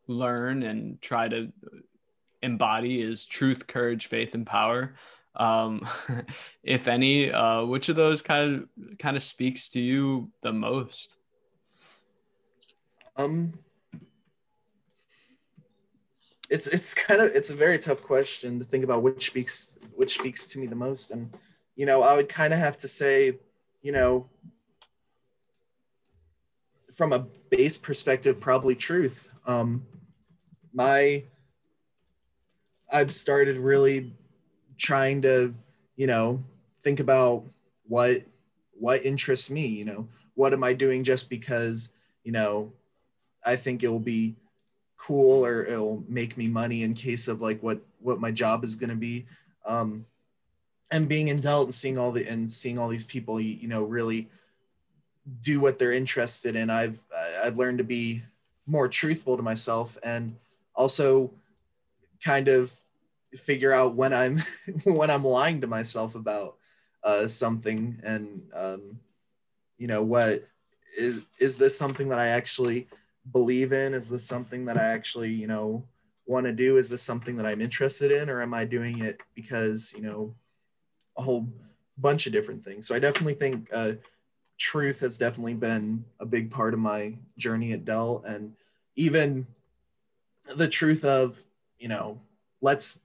learn 0.07 0.63
and 0.63 1.01
try 1.01 1.29
to 1.29 1.53
embody 2.43 3.01
is 3.01 3.25
truth, 3.25 3.67
courage, 3.67 4.07
faith, 4.07 4.35
and 4.35 4.47
power. 4.47 4.95
Um, 5.37 5.87
if 6.63 6.87
any, 6.87 7.33
uh, 7.33 7.65
which 7.65 7.89
of 7.89 7.97
those 7.97 8.23
kind 8.23 8.69
of 8.79 8.99
kind 8.99 9.17
of 9.17 9.23
speaks 9.23 9.71
to 9.71 9.81
you 9.81 10.31
the 10.43 10.53
most? 10.53 11.17
Um, 13.17 13.55
it's 16.51 16.67
it's 16.67 16.95
kind 17.07 17.21
of 17.21 17.35
it's 17.35 17.51
a 17.51 17.55
very 17.55 17.79
tough 17.79 18.03
question 18.03 18.59
to 18.59 18.65
think 18.65 18.85
about 18.85 19.03
which 19.03 19.27
speaks 19.27 19.75
which 19.95 20.15
speaks 20.15 20.47
to 20.49 20.59
me 20.59 20.67
the 20.67 20.77
most, 20.77 21.11
and 21.11 21.33
you 21.77 21.87
know 21.87 22.03
I 22.03 22.15
would 22.15 22.29
kind 22.29 22.53
of 22.53 22.61
have 22.61 22.77
to 22.79 22.89
say, 22.89 23.39
you 23.83 23.93
know, 23.93 24.29
from 26.95 27.13
a 27.13 27.21
base 27.51 27.79
perspective, 27.79 28.39
probably 28.41 28.75
truth. 28.75 29.31
Um, 29.47 29.87
my, 30.75 31.25
I've 32.93 33.13
started 33.13 33.57
really 33.57 34.13
trying 34.77 35.23
to, 35.23 35.55
you 35.97 36.07
know, 36.07 36.43
think 36.83 37.01
about 37.01 37.45
what 37.87 38.23
what 38.77 39.05
interests 39.05 39.51
me. 39.51 39.67
You 39.67 39.85
know, 39.85 40.09
what 40.35 40.53
am 40.53 40.65
I 40.65 40.73
doing 40.73 41.05
just 41.05 41.31
because 41.31 41.91
you 42.25 42.33
know 42.33 42.73
I 43.47 43.57
think 43.57 43.83
it'll 43.83 44.01
be 44.01 44.35
cool 44.97 45.45
or 45.45 45.65
it'll 45.65 46.03
make 46.09 46.37
me 46.37 46.49
money 46.49 46.83
in 46.83 46.95
case 46.95 47.29
of 47.29 47.41
like 47.41 47.63
what 47.63 47.81
what 48.01 48.21
my 48.21 48.31
job 48.31 48.65
is 48.65 48.75
going 48.75 48.91
to 48.91 48.97
be. 48.97 49.27
Um, 49.67 50.07
and 50.91 51.09
being 51.09 51.29
in 51.29 51.41
Delt 51.41 51.67
and 51.67 51.75
seeing 51.75 51.99
all 51.99 52.13
the 52.13 52.27
and 52.27 52.51
seeing 52.51 52.79
all 52.79 52.89
these 52.89 53.05
people, 53.05 53.41
you, 53.41 53.55
you 53.55 53.69
know, 53.69 53.83
really 53.83 54.29
do 55.41 55.61
what 55.61 55.79
they're 55.79 55.93
interested 55.93 56.57
in. 56.57 56.71
I've 56.71 57.03
I've 57.43 57.59
learned 57.59 57.79
to 57.79 57.85
be 57.85 58.23
more 58.67 58.89
truthful 58.89 59.37
to 59.37 59.43
myself 59.43 59.99
and 60.03 60.37
also 60.75 61.33
kind 62.25 62.49
of 62.49 62.73
figure 63.37 63.73
out 63.73 63.95
when 63.95 64.13
I'm 64.13 64.39
when 64.85 65.11
I'm 65.11 65.25
lying 65.25 65.61
to 65.61 65.67
myself 65.67 66.15
about 66.15 66.57
uh, 67.03 67.29
something 67.29 68.01
and 68.03 68.43
um, 68.55 68.99
you 69.79 69.87
know 69.87 70.03
what 70.03 70.49
is 70.99 71.23
is 71.39 71.59
this 71.59 71.77
something 71.77 72.09
that 72.09 72.19
I 72.19 72.29
actually 72.29 72.89
believe 73.33 73.73
in? 73.73 73.95
Is 73.95 74.09
this 74.09 74.25
something 74.25 74.65
that 74.67 74.77
I 74.77 74.85
actually 74.85 75.31
you 75.31 75.47
know 75.47 75.85
want 76.27 76.47
to 76.47 76.53
do? 76.53 76.79
Is 76.79 76.89
this 76.91 77.03
something 77.03 77.37
that 77.37 77.47
I'm 77.47 77.61
interested 77.61 78.11
in, 78.11 78.31
or 78.31 78.41
am 78.41 78.55
I 78.55 78.65
doing 78.65 79.01
it 79.01 79.21
because 79.35 79.93
you 79.97 80.03
know 80.03 80.35
a 81.17 81.23
whole 81.23 81.49
bunch 81.99 82.27
of 82.27 82.33
different 82.33 82.65
things? 82.65 82.87
So 82.89 82.95
I 82.95 82.99
definitely 82.99 83.35
think. 83.35 83.69
Uh, 83.73 83.93
truth 84.57 85.01
has 85.01 85.19
definitely 85.19 85.55
been 85.55 86.05
a 86.21 86.25
big 86.25 86.49
part 86.49 86.75
of 86.75 86.81
my 86.81 87.13
journey 87.37 87.73
at 87.73 87.85
Delt, 87.85 88.25
and 88.25 88.53
even 88.97 89.47
the 90.57 90.69
truth 90.69 91.05
of 91.05 91.39
you 91.79 91.89
know 91.89 92.21
let's 92.61 92.99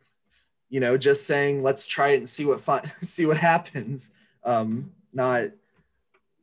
you 0.69 0.79
know 0.79 0.97
just 0.97 1.25
saying 1.25 1.63
let's 1.63 1.87
try 1.87 2.09
it 2.09 2.17
and 2.17 2.29
see 2.29 2.45
what 2.45 2.59
fun 2.59 2.81
see 3.01 3.25
what 3.25 3.37
happens 3.37 4.11
um 4.43 4.91
not 5.13 5.45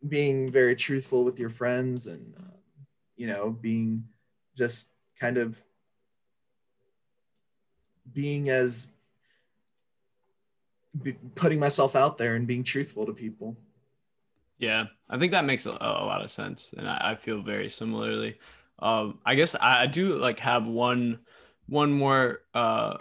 being 0.08 0.50
very 0.50 0.76
truthful 0.76 1.24
with 1.24 1.38
your 1.38 1.50
friends 1.50 2.06
and 2.06 2.34
uh, 2.38 2.56
you 3.16 3.26
know 3.26 3.50
being 3.50 4.04
just 4.56 4.90
kind 5.18 5.38
of 5.38 5.60
being 8.12 8.48
as 8.48 8.88
putting 11.34 11.60
myself 11.60 11.94
out 11.94 12.16
there 12.16 12.36
and 12.36 12.46
being 12.46 12.64
truthful 12.64 13.04
to 13.04 13.12
people 13.12 13.56
yeah, 14.58 14.86
I 15.10 15.18
think 15.18 15.32
that 15.32 15.44
makes 15.44 15.66
a, 15.66 15.70
a 15.72 16.04
lot 16.06 16.22
of 16.22 16.30
sense, 16.30 16.72
and 16.76 16.88
I, 16.88 17.10
I 17.10 17.14
feel 17.14 17.42
very 17.42 17.68
similarly. 17.68 18.38
Um, 18.78 19.20
I 19.24 19.34
guess 19.34 19.56
I, 19.60 19.86
do 19.86 20.18
like 20.18 20.38
have 20.40 20.66
one 20.66 21.20
one 21.66 21.92
more 21.92 22.40
uh, 22.54 22.98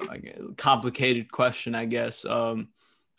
complicated 0.57 1.31
question. 1.31 1.75
I 1.75 1.85
guess 1.85 2.25
um, 2.25 2.69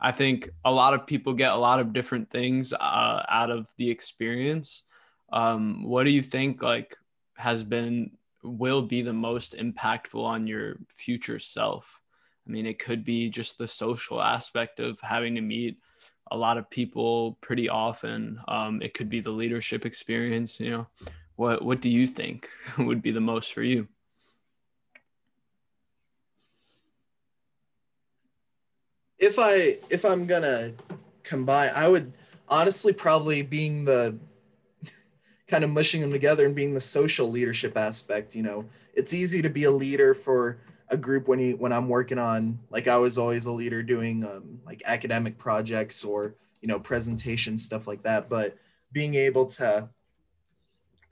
I 0.00 0.12
think 0.12 0.48
a 0.64 0.72
lot 0.72 0.94
of 0.94 1.06
people 1.06 1.34
get 1.34 1.52
a 1.52 1.56
lot 1.56 1.80
of 1.80 1.92
different 1.92 2.30
things 2.30 2.72
uh, 2.72 3.22
out 3.28 3.50
of 3.50 3.68
the 3.76 3.90
experience. 3.90 4.82
Um, 5.32 5.84
what 5.84 6.04
do 6.04 6.10
you 6.10 6.22
think 6.22 6.62
like 6.62 6.96
has 7.36 7.62
been 7.62 8.12
will 8.42 8.82
be 8.82 9.02
the 9.02 9.12
most 9.12 9.56
impactful 9.56 10.22
on 10.22 10.46
your 10.46 10.76
future 10.88 11.38
self. 11.38 12.00
I 12.46 12.50
mean, 12.50 12.66
it 12.66 12.78
could 12.78 13.04
be 13.04 13.28
just 13.28 13.58
the 13.58 13.68
social 13.68 14.22
aspect 14.22 14.78
of 14.80 15.00
having 15.00 15.34
to 15.34 15.40
meet 15.40 15.78
a 16.30 16.36
lot 16.36 16.58
of 16.58 16.70
people 16.70 17.38
pretty 17.40 17.68
often. 17.68 18.40
Um, 18.48 18.82
it 18.82 18.94
could 18.94 19.08
be 19.08 19.20
the 19.20 19.30
leadership 19.30 19.84
experience. 19.84 20.60
You 20.60 20.70
know, 20.70 20.86
what 21.36 21.62
what 21.62 21.80
do 21.80 21.90
you 21.90 22.06
think 22.06 22.48
would 22.78 23.02
be 23.02 23.10
the 23.10 23.20
most 23.20 23.52
for 23.52 23.62
you? 23.62 23.88
If 29.18 29.38
I 29.38 29.78
if 29.90 30.04
I'm 30.04 30.26
gonna 30.26 30.72
combine, 31.22 31.70
I 31.74 31.88
would 31.88 32.12
honestly 32.48 32.92
probably 32.92 33.42
being 33.42 33.84
the 33.84 34.18
kind 35.46 35.64
of 35.64 35.70
mushing 35.70 36.00
them 36.00 36.10
together 36.10 36.46
and 36.46 36.54
being 36.54 36.74
the 36.74 36.80
social 36.80 37.30
leadership 37.30 37.76
aspect. 37.76 38.34
You 38.34 38.42
know, 38.42 38.64
it's 38.94 39.14
easy 39.14 39.42
to 39.42 39.48
be 39.50 39.64
a 39.64 39.70
leader 39.70 40.14
for 40.14 40.58
a 40.88 40.96
group 40.96 41.28
when 41.28 41.38
you 41.38 41.56
when 41.56 41.72
I'm 41.72 41.88
working 41.88 42.18
on 42.18 42.58
like 42.70 42.88
I 42.88 42.96
was 42.96 43.18
always 43.18 43.46
a 43.46 43.52
leader 43.52 43.82
doing 43.82 44.24
um, 44.24 44.60
like 44.64 44.82
academic 44.86 45.38
projects 45.38 46.04
or 46.04 46.34
you 46.60 46.68
know 46.68 46.78
presentation 46.78 47.58
stuff 47.58 47.86
like 47.86 48.02
that. 48.02 48.28
But 48.28 48.56
being 48.92 49.14
able 49.14 49.46
to 49.46 49.88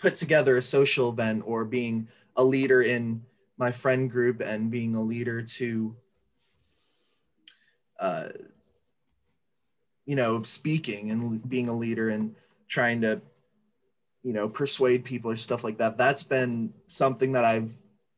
put 0.04 0.16
together 0.16 0.58
a 0.58 0.62
social 0.62 1.08
event 1.08 1.42
or 1.46 1.64
being 1.64 2.06
a 2.36 2.44
leader 2.44 2.82
in 2.82 3.24
my 3.56 3.72
friend 3.72 4.10
group 4.10 4.42
and 4.42 4.70
being 4.70 4.94
a 4.94 5.00
leader 5.00 5.40
to 5.40 5.96
uh, 7.98 8.28
you 10.04 10.14
know 10.14 10.42
speaking 10.42 11.10
and 11.10 11.48
being 11.48 11.70
a 11.70 11.74
leader 11.74 12.10
and 12.10 12.34
trying 12.68 13.00
to 13.00 13.18
you 14.22 14.34
know 14.34 14.46
persuade 14.46 15.06
people 15.06 15.30
or 15.30 15.36
stuff 15.36 15.64
like 15.64 15.78
that 15.78 15.96
that's 15.96 16.22
been 16.22 16.74
something 16.86 17.32
that 17.32 17.46
i've 17.46 17.72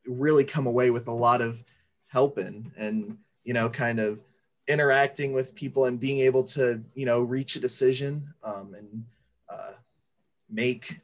really 0.09 0.43
come 0.43 0.67
away 0.67 0.91
with 0.91 1.07
a 1.07 1.13
lot 1.13 1.41
of 1.41 1.63
help 2.09 2.37
in 2.37 2.73
and 2.77 3.17
you 3.45 3.55
know 3.55 3.69
kind 3.69 4.01
of 4.01 4.19
interacting 4.67 5.33
with 5.33 5.55
people 5.55 5.85
and 5.85 6.01
being 6.01 6.19
able 6.19 6.43
to 6.43 6.83
you 6.97 7.07
know 7.07 7.21
reach 7.21 7.55
a 7.55 7.61
decision 7.61 8.35
um, 8.43 8.75
and 8.75 9.05
uh, 9.49 9.71
make 10.51 10.99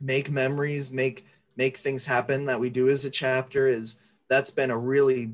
make 0.00 0.30
memories 0.30 0.92
make 0.92 1.26
make 1.56 1.76
things 1.76 2.06
happen 2.06 2.46
that 2.46 2.58
we 2.58 2.70
do 2.70 2.88
as 2.88 3.04
a 3.04 3.10
chapter 3.10 3.68
is 3.68 3.96
that's 4.28 4.50
been 4.50 4.70
a 4.70 4.78
really 4.78 5.32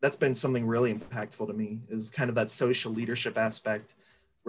that's 0.00 0.16
been 0.16 0.34
something 0.34 0.66
really 0.66 0.92
impactful 0.92 1.46
to 1.46 1.52
me 1.52 1.78
is 1.88 2.10
kind 2.10 2.28
of 2.28 2.34
that 2.34 2.50
social 2.50 2.92
leadership 2.92 3.38
aspect 3.38 3.94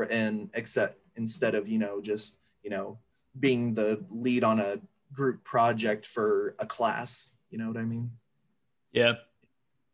and 0.10 0.50
except 0.54 1.00
instead 1.16 1.56
of 1.56 1.68
you 1.68 1.78
know 1.78 2.02
just 2.02 2.40
you 2.64 2.70
know 2.70 2.98
being 3.40 3.74
the 3.74 4.04
lead 4.10 4.44
on 4.44 4.60
a 4.60 4.80
group 5.14 5.44
project 5.44 6.06
for 6.06 6.56
a 6.60 6.66
class. 6.66 7.32
You 7.50 7.58
know 7.58 7.68
what 7.68 7.78
I 7.78 7.84
mean? 7.84 8.12
Yeah, 8.92 9.14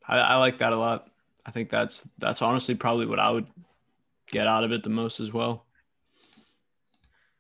I, 0.08 0.18
I 0.18 0.36
like 0.38 0.60
that 0.60 0.74
a 0.74 0.78
lot. 0.78 1.10
I 1.46 1.52
think 1.52 1.70
that's 1.70 2.08
that's 2.18 2.42
honestly 2.42 2.76
probably 2.76 3.06
what 3.06 3.20
I 3.20 3.30
would 3.30 3.48
get 4.32 4.48
out 4.48 4.64
of 4.64 4.72
it 4.72 4.84
the 4.84 4.90
most 4.90 5.20
as 5.20 5.34
well. 5.34 5.63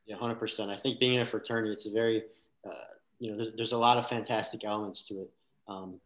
Yeah, 0.05 0.17
hundred 0.17 0.35
percent. 0.35 0.69
I 0.69 0.75
think 0.75 0.99
being 0.99 1.15
in 1.15 1.21
a 1.21 1.25
fraternity, 1.25 1.73
it's 1.73 1.85
a 1.85 1.91
very, 1.91 2.23
uh, 2.65 2.73
you 3.19 3.31
know, 3.31 3.37
there's, 3.37 3.53
there's 3.55 3.71
a 3.71 3.77
lot 3.77 3.97
of 3.97 4.07
fantastic 4.07 4.65
elements 4.65 5.03
to 5.03 5.21
it. 5.21 5.29
Um, 5.67 5.99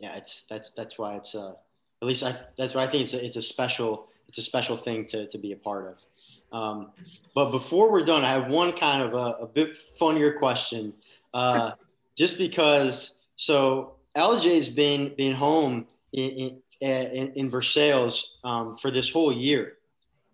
yeah, 0.00 0.16
it's 0.16 0.44
that's 0.48 0.70
that's 0.72 0.98
why 0.98 1.16
it's 1.16 1.34
uh, 1.34 1.54
at 2.02 2.08
least 2.08 2.22
I 2.22 2.36
that's 2.58 2.74
why 2.74 2.84
I 2.84 2.88
think 2.88 3.04
it's 3.04 3.14
a, 3.14 3.24
it's 3.24 3.36
a 3.36 3.42
special 3.42 4.08
it's 4.28 4.38
a 4.38 4.42
special 4.42 4.76
thing 4.76 5.06
to 5.06 5.26
to 5.28 5.38
be 5.38 5.52
a 5.52 5.56
part 5.56 5.86
of. 5.86 6.58
Um, 6.58 6.90
but 7.34 7.50
before 7.50 7.90
we're 7.90 8.04
done, 8.04 8.24
I 8.24 8.32
have 8.32 8.48
one 8.48 8.72
kind 8.72 9.02
of 9.02 9.14
a, 9.14 9.42
a 9.42 9.46
bit 9.46 9.70
funnier 9.98 10.32
question. 10.32 10.92
Uh, 11.32 11.72
just 12.16 12.38
because, 12.38 13.18
so 13.36 13.94
LJ's 14.16 14.68
been 14.68 15.14
been 15.16 15.32
home 15.32 15.86
in 16.12 16.60
in, 16.80 17.32
in 17.32 17.50
Versailles 17.50 18.22
um, 18.44 18.76
for 18.76 18.90
this 18.90 19.10
whole 19.10 19.32
year, 19.32 19.78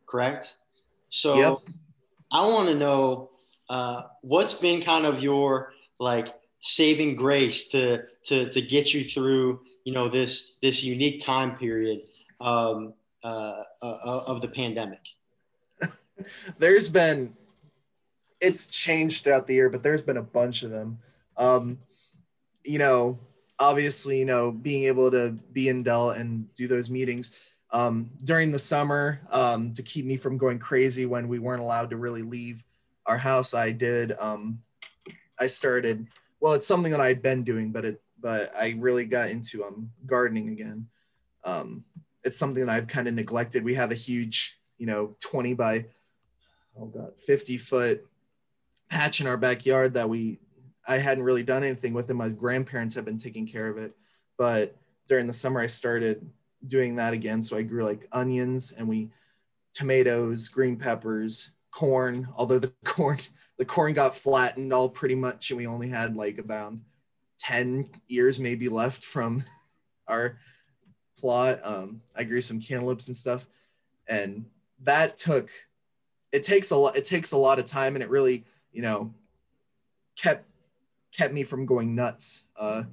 correct? 0.06 0.56
So 1.10 1.36
yep. 1.36 1.74
I 2.32 2.46
want 2.46 2.68
to 2.68 2.74
know 2.74 3.30
uh, 3.68 4.02
what's 4.22 4.54
been 4.54 4.82
kind 4.82 5.06
of 5.06 5.22
your 5.22 5.72
like 6.00 6.34
saving 6.60 7.14
grace 7.14 7.68
to 7.68 8.02
to 8.24 8.50
to 8.50 8.62
get 8.62 8.92
you 8.92 9.04
through 9.04 9.60
you 9.84 9.92
know 9.92 10.08
this 10.08 10.56
this 10.62 10.82
unique 10.82 11.22
time 11.22 11.56
period 11.56 12.00
um, 12.40 12.94
uh, 13.22 13.62
uh, 13.80 14.22
of 14.26 14.42
the 14.42 14.48
pandemic 14.48 15.00
there's 16.58 16.88
been 16.88 17.34
it's 18.42 18.66
changed 18.66 19.24
throughout 19.24 19.46
the 19.46 19.54
year, 19.54 19.70
but 19.70 19.82
there's 19.82 20.02
been 20.02 20.16
a 20.16 20.22
bunch 20.22 20.64
of 20.64 20.70
them. 20.70 20.98
Um, 21.36 21.78
you 22.64 22.78
know, 22.78 23.18
obviously, 23.58 24.18
you 24.18 24.24
know, 24.24 24.50
being 24.50 24.84
able 24.84 25.10
to 25.12 25.30
be 25.30 25.68
in 25.68 25.84
Delt 25.84 26.16
and 26.16 26.52
do 26.54 26.66
those 26.66 26.90
meetings 26.90 27.30
um, 27.72 28.10
during 28.22 28.50
the 28.50 28.58
summer 28.58 29.20
um, 29.30 29.72
to 29.72 29.82
keep 29.82 30.04
me 30.04 30.16
from 30.16 30.38
going 30.38 30.58
crazy 30.58 31.06
when 31.06 31.28
we 31.28 31.38
weren't 31.38 31.62
allowed 31.62 31.90
to 31.90 31.96
really 31.96 32.22
leave 32.22 32.62
our 33.06 33.18
house. 33.18 33.54
I 33.54 33.72
did. 33.72 34.12
Um, 34.20 34.60
I 35.40 35.46
started. 35.46 36.06
Well, 36.40 36.52
it's 36.54 36.66
something 36.66 36.92
that 36.92 37.00
I'd 37.00 37.22
been 37.22 37.44
doing, 37.44 37.72
but 37.72 37.84
it 37.84 38.02
but 38.20 38.54
I 38.54 38.76
really 38.78 39.04
got 39.04 39.30
into 39.30 39.64
um, 39.64 39.90
gardening 40.06 40.50
again. 40.50 40.86
Um, 41.44 41.84
it's 42.22 42.38
something 42.38 42.64
that 42.64 42.72
I've 42.72 42.86
kind 42.86 43.08
of 43.08 43.14
neglected. 43.14 43.64
We 43.64 43.74
have 43.74 43.90
a 43.90 43.96
huge, 43.96 44.60
you 44.78 44.86
know, 44.86 45.16
20 45.20 45.54
by 45.54 45.86
oh 46.78 46.86
god 46.86 47.12
50 47.20 47.58
foot 47.58 48.06
patch 48.90 49.20
in 49.20 49.26
our 49.26 49.36
backyard 49.36 49.94
that 49.94 50.08
we 50.08 50.38
i 50.86 50.98
hadn't 50.98 51.24
really 51.24 51.42
done 51.42 51.64
anything 51.64 51.92
with 51.92 52.10
it 52.10 52.14
my 52.14 52.28
grandparents 52.28 52.94
have 52.94 53.04
been 53.04 53.18
taking 53.18 53.46
care 53.46 53.68
of 53.68 53.78
it 53.78 53.94
but 54.38 54.76
during 55.06 55.26
the 55.26 55.32
summer 55.32 55.60
i 55.60 55.66
started 55.66 56.28
doing 56.66 56.96
that 56.96 57.12
again. 57.12 57.42
So 57.42 57.56
i 57.56 57.62
grew 57.62 57.84
like 57.84 58.08
onions 58.12 58.72
and 58.72 58.88
we 58.88 59.10
tomatoes 59.72 60.48
green 60.48 60.76
peppers 60.76 61.52
corn 61.70 62.28
although 62.36 62.58
the 62.58 62.72
corn 62.84 63.18
the 63.58 63.64
corn 63.64 63.92
got 63.92 64.14
flattened 64.14 64.72
all 64.72 64.88
pretty 64.88 65.14
much 65.14 65.50
and 65.50 65.58
we 65.58 65.66
only 65.66 65.88
had 65.88 66.16
like 66.16 66.38
about 66.38 66.74
10 67.38 67.88
years 68.06 68.38
maybe 68.38 68.68
left 68.68 69.04
from 69.04 69.42
our 70.08 70.38
plot. 71.18 71.60
Um, 71.64 72.02
i 72.14 72.24
grew 72.24 72.40
some 72.40 72.60
cantaloupes 72.60 73.08
and 73.08 73.16
stuff 73.16 73.46
and 74.06 74.44
that 74.82 75.16
took 75.16 75.50
it 76.32 76.42
takes 76.42 76.70
a 76.70 76.76
lot 76.76 76.96
it 76.96 77.04
takes 77.04 77.32
a 77.32 77.38
lot 77.38 77.58
of 77.58 77.64
time 77.64 77.94
and 77.94 78.02
it 78.02 78.10
really 78.10 78.44
you 78.72 78.82
know 78.82 79.14
kept 80.16 80.46
kept 81.12 81.32
me 81.34 81.42
from 81.42 81.66
going 81.66 81.94
nuts. 81.94 82.44
Uh 82.58 82.84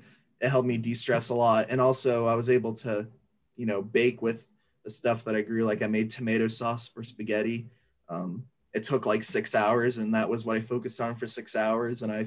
it 0.42 0.50
helped 0.50 0.68
me 0.68 0.78
de-stress 0.78 1.30
a 1.30 1.36
lot 1.36 1.68
and 1.70 1.82
also 1.82 2.26
i 2.26 2.34
was 2.34 2.50
able 2.50 2.74
to 2.74 3.06
you 3.60 3.66
know 3.66 3.82
bake 3.82 4.22
with 4.22 4.50
the 4.86 4.90
stuff 4.90 5.24
that 5.26 5.36
i 5.36 5.42
grew. 5.42 5.66
Like 5.66 5.82
i 5.82 5.88
made 5.88 6.10
tomato 6.10 6.48
sauce 6.48 6.88
for 6.88 7.04
spaghetti. 7.04 7.68
Um, 8.08 8.46
it 8.74 8.84
took 8.84 9.06
like 9.06 9.24
six 9.24 9.54
hours 9.54 9.98
and 9.98 10.14
that 10.14 10.30
was 10.30 10.46
what 10.46 10.56
i 10.56 10.60
focused 10.60 11.02
on 11.02 11.16
for 11.16 11.28
six 11.28 11.56
hours 11.56 12.04
and 12.04 12.12
i 12.12 12.26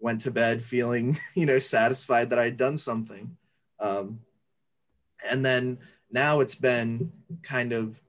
went 0.00 0.20
to 0.20 0.30
bed 0.30 0.60
feeling 0.60 1.16
you 1.34 1.46
know 1.46 1.58
satisfied 1.58 2.30
that 2.30 2.38
i'd 2.38 2.56
done 2.56 2.76
something. 2.76 3.36
Um, 3.80 4.20
and 5.28 5.44
then 5.44 5.78
now 6.10 6.40
it's 6.40 6.54
been 6.54 7.12
kind 7.42 7.72
of 7.72 8.00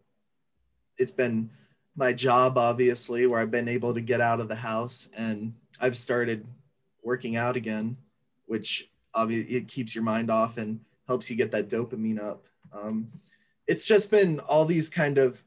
it's 0.97 1.11
been 1.11 1.49
my 1.97 2.13
job, 2.13 2.57
obviously, 2.57 3.25
where 3.25 3.39
I've 3.39 3.51
been 3.51 3.67
able 3.67 3.93
to 3.95 4.01
get 4.01 4.21
out 4.21 4.39
of 4.39 4.47
the 4.47 4.55
house 4.55 5.09
and 5.17 5.53
I've 5.81 5.97
started 5.97 6.45
working 7.03 7.35
out 7.35 7.55
again, 7.55 7.97
which 8.45 8.89
obviously 9.13 9.55
it 9.55 9.67
keeps 9.67 9.95
your 9.95 10.03
mind 10.03 10.29
off 10.29 10.57
and 10.57 10.79
helps 11.07 11.29
you 11.29 11.35
get 11.35 11.51
that 11.51 11.69
dopamine 11.69 12.21
up. 12.21 12.45
Um, 12.81 13.11
it's 13.67 13.85
just 13.85 14.11
been 14.11 14.39
all 14.39 14.65
these 14.65 14.89
kind 14.89 15.17
of 15.17 15.43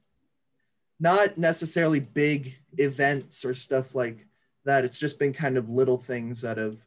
not 0.99 1.39
necessarily 1.39 2.01
big 2.01 2.59
events 2.79 3.45
or 3.45 3.55
stuff 3.55 3.95
like 3.95 4.27
that. 4.65 4.85
It's 4.85 4.99
just 4.99 5.19
been 5.19 5.33
kind 5.33 5.57
of 5.57 5.71
little 5.71 5.99
things 5.99 6.43
that 6.43 6.59
have, 6.59 6.79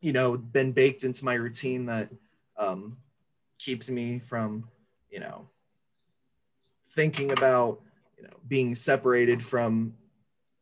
you 0.00 0.12
know, 0.12 0.36
been 0.36 0.72
baked 0.72 1.04
into 1.04 1.24
my 1.24 1.34
routine 1.34 1.86
that 1.86 2.10
um, 2.58 2.98
keeps 3.58 3.88
me 3.90 4.18
from, 4.18 4.68
you 5.10 5.20
know, 5.20 5.48
thinking 6.92 7.32
about 7.32 7.80
you 8.16 8.24
know 8.24 8.36
being 8.48 8.74
separated 8.74 9.42
from 9.42 9.94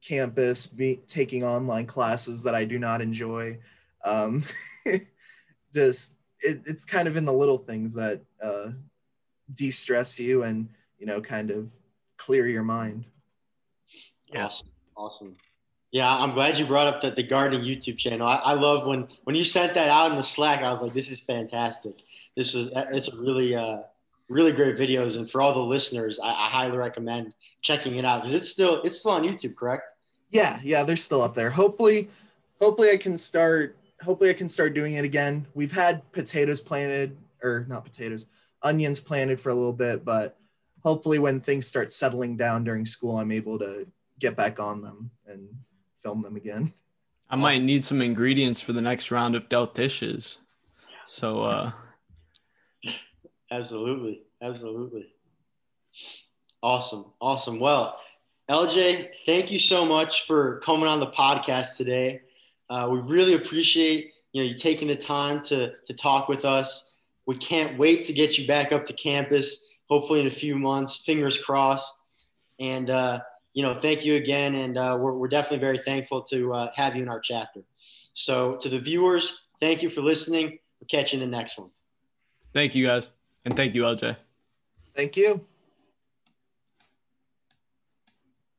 campus 0.03 0.67
be, 0.67 1.01
taking 1.07 1.45
online 1.45 1.87
classes 1.87 2.43
that 2.45 2.55
i 2.55 2.65
do 2.65 2.79
not 2.79 3.01
enjoy 3.03 3.59
um, 4.05 4.43
just 5.75 6.17
it, 6.41 6.63
it's 6.67 6.85
kind 6.85 7.07
of 7.07 7.17
in 7.17 7.25
the 7.25 7.33
little 7.33 7.59
things 7.59 7.95
that 7.95 8.23
uh, 8.43 8.71
de-stress 9.55 10.19
you 10.19 10.43
and 10.43 10.69
you 10.99 11.07
know 11.07 11.21
kind 11.21 11.51
of 11.51 11.69
clear 12.17 12.47
your 12.47 12.63
mind 12.63 13.05
yeah. 14.33 14.45
awesome 14.45 14.69
awesome 14.97 15.37
yeah 15.91 16.09
i'm 16.09 16.33
glad 16.33 16.59
you 16.59 16.65
brought 16.65 16.87
up 16.87 17.01
the, 17.01 17.11
the 17.11 17.23
gardening 17.23 17.63
youtube 17.63 17.99
channel 17.99 18.27
I, 18.27 18.37
I 18.37 18.55
love 18.55 18.87
when 18.87 19.09
when 19.25 19.35
you 19.35 19.45
sent 19.45 19.75
that 19.75 19.89
out 19.89 20.11
in 20.11 20.17
the 20.17 20.23
slack 20.23 20.63
i 20.63 20.71
was 20.73 20.83
like 20.83 20.93
this 20.93 21.11
is 21.11 21.21
fantastic 21.21 21.95
this 22.37 22.55
is 22.55 22.71
it's 22.75 23.09
a 23.09 23.17
really 23.17 23.55
uh 23.55 23.79
really 24.29 24.53
great 24.53 24.77
videos 24.77 25.17
and 25.17 25.29
for 25.29 25.41
all 25.41 25.53
the 25.53 25.59
listeners 25.59 26.21
i, 26.23 26.29
I 26.29 26.49
highly 26.49 26.77
recommend 26.77 27.35
checking 27.63 27.97
it 27.97 28.05
out 28.05 28.23
because 28.23 28.35
it's 28.35 28.49
still 28.49 28.83
it's 28.83 29.01
still 29.01 29.13
on 29.13 29.27
YouTube, 29.27 29.57
correct? 29.57 29.93
Yeah, 30.31 30.61
yeah, 30.63 30.85
they're 30.85 30.97
still 30.97 31.23
up 31.23 31.35
there. 31.35 31.51
Hopefully, 31.51 32.09
hopefully 32.61 32.91
I 32.91 32.97
can 32.97 33.17
start 33.17 33.77
hopefully 34.03 34.31
I 34.31 34.35
can 34.35 34.49
start 34.49 34.75
doing 34.75 34.95
it 34.95 35.05
again. 35.05 35.47
We've 35.55 35.73
had 35.73 36.11
potatoes 36.13 36.61
planted, 36.61 37.17
or 37.43 37.67
not 37.69 37.85
potatoes, 37.85 38.27
onions 38.63 39.01
planted 39.01 39.41
for 39.41 39.51
a 39.51 39.55
little 39.55 39.73
bit, 39.73 40.05
but 40.05 40.39
hopefully 40.83 41.19
when 41.19 41.41
things 41.41 41.67
start 41.67 41.93
settling 41.93 42.37
down 42.37 42.65
during 42.65 42.85
school, 42.85 43.19
I'm 43.19 43.33
able 43.33 43.59
to 43.59 43.87
get 44.19 44.37
back 44.37 44.61
on 44.61 44.83
them 44.83 45.11
and 45.27 45.49
film 45.97 46.23
them 46.23 46.37
again. 46.37 46.73
I 47.29 47.37
might 47.37 47.63
need 47.63 47.85
some 47.85 48.03
ingredients 48.03 48.61
for 48.61 48.73
the 48.73 48.81
next 48.81 49.11
round 49.11 49.35
of 49.35 49.49
Delt 49.49 49.75
dishes. 49.75 50.39
So 51.07 51.43
uh 51.43 51.73
absolutely. 53.51 54.23
Absolutely. 54.43 55.15
Awesome. 56.63 57.13
Awesome. 57.21 57.61
Well, 57.61 57.99
LJ, 58.51 59.11
thank 59.27 59.51
you 59.51 59.59
so 59.59 59.85
much 59.85 60.27
for 60.27 60.59
coming 60.61 60.89
on 60.89 60.99
the 60.99 61.07
podcast 61.07 61.77
today. 61.77 62.23
Uh, 62.69 62.89
we 62.91 62.99
really 62.99 63.35
appreciate 63.35 64.13
you 64.33 64.43
know 64.43 64.49
you 64.49 64.57
taking 64.57 64.89
the 64.89 64.97
time 64.97 65.43
to 65.45 65.73
to 65.87 65.95
talk 65.95 66.29
with 66.29 66.45
us. 66.45 66.90
We 67.31 67.37
can't 67.37 67.79
wait 67.79 68.07
to 68.07 68.13
get 68.13 68.39
you 68.39 68.47
back 68.49 68.73
up 68.73 68.85
to 68.87 68.93
campus, 68.93 69.71
hopefully 69.89 70.19
in 70.19 70.27
a 70.27 70.33
few 70.33 70.59
months. 70.59 70.97
Fingers 70.97 71.39
crossed. 71.39 71.97
And 72.59 72.91
uh, 72.91 73.21
you 73.53 73.63
know, 73.63 73.73
thank 73.73 74.05
you 74.05 74.17
again, 74.17 74.57
and 74.57 74.77
uh, 74.77 74.99
we're, 74.99 75.13
we're 75.13 75.29
definitely 75.29 75.59
very 75.59 75.79
thankful 75.79 76.23
to 76.23 76.53
uh, 76.53 76.71
have 76.75 76.97
you 76.97 77.05
in 77.05 77.09
our 77.09 77.21
chapter. 77.21 77.61
So, 78.15 78.57
to 78.57 78.69
the 78.69 78.81
viewers, 78.81 79.43
thank 79.61 79.81
you 79.81 79.89
for 79.89 80.01
listening. 80.01 80.59
We'll 80.81 80.89
catch 80.89 81.13
you 81.13 81.23
in 81.23 81.31
the 81.31 81.37
next 81.37 81.57
one. 81.57 81.71
Thank 82.53 82.75
you, 82.75 82.85
guys, 82.85 83.11
and 83.45 83.55
thank 83.55 83.77
you, 83.77 83.83
LJ. 83.83 84.17
Thank 84.97 85.17
you. 85.17 85.47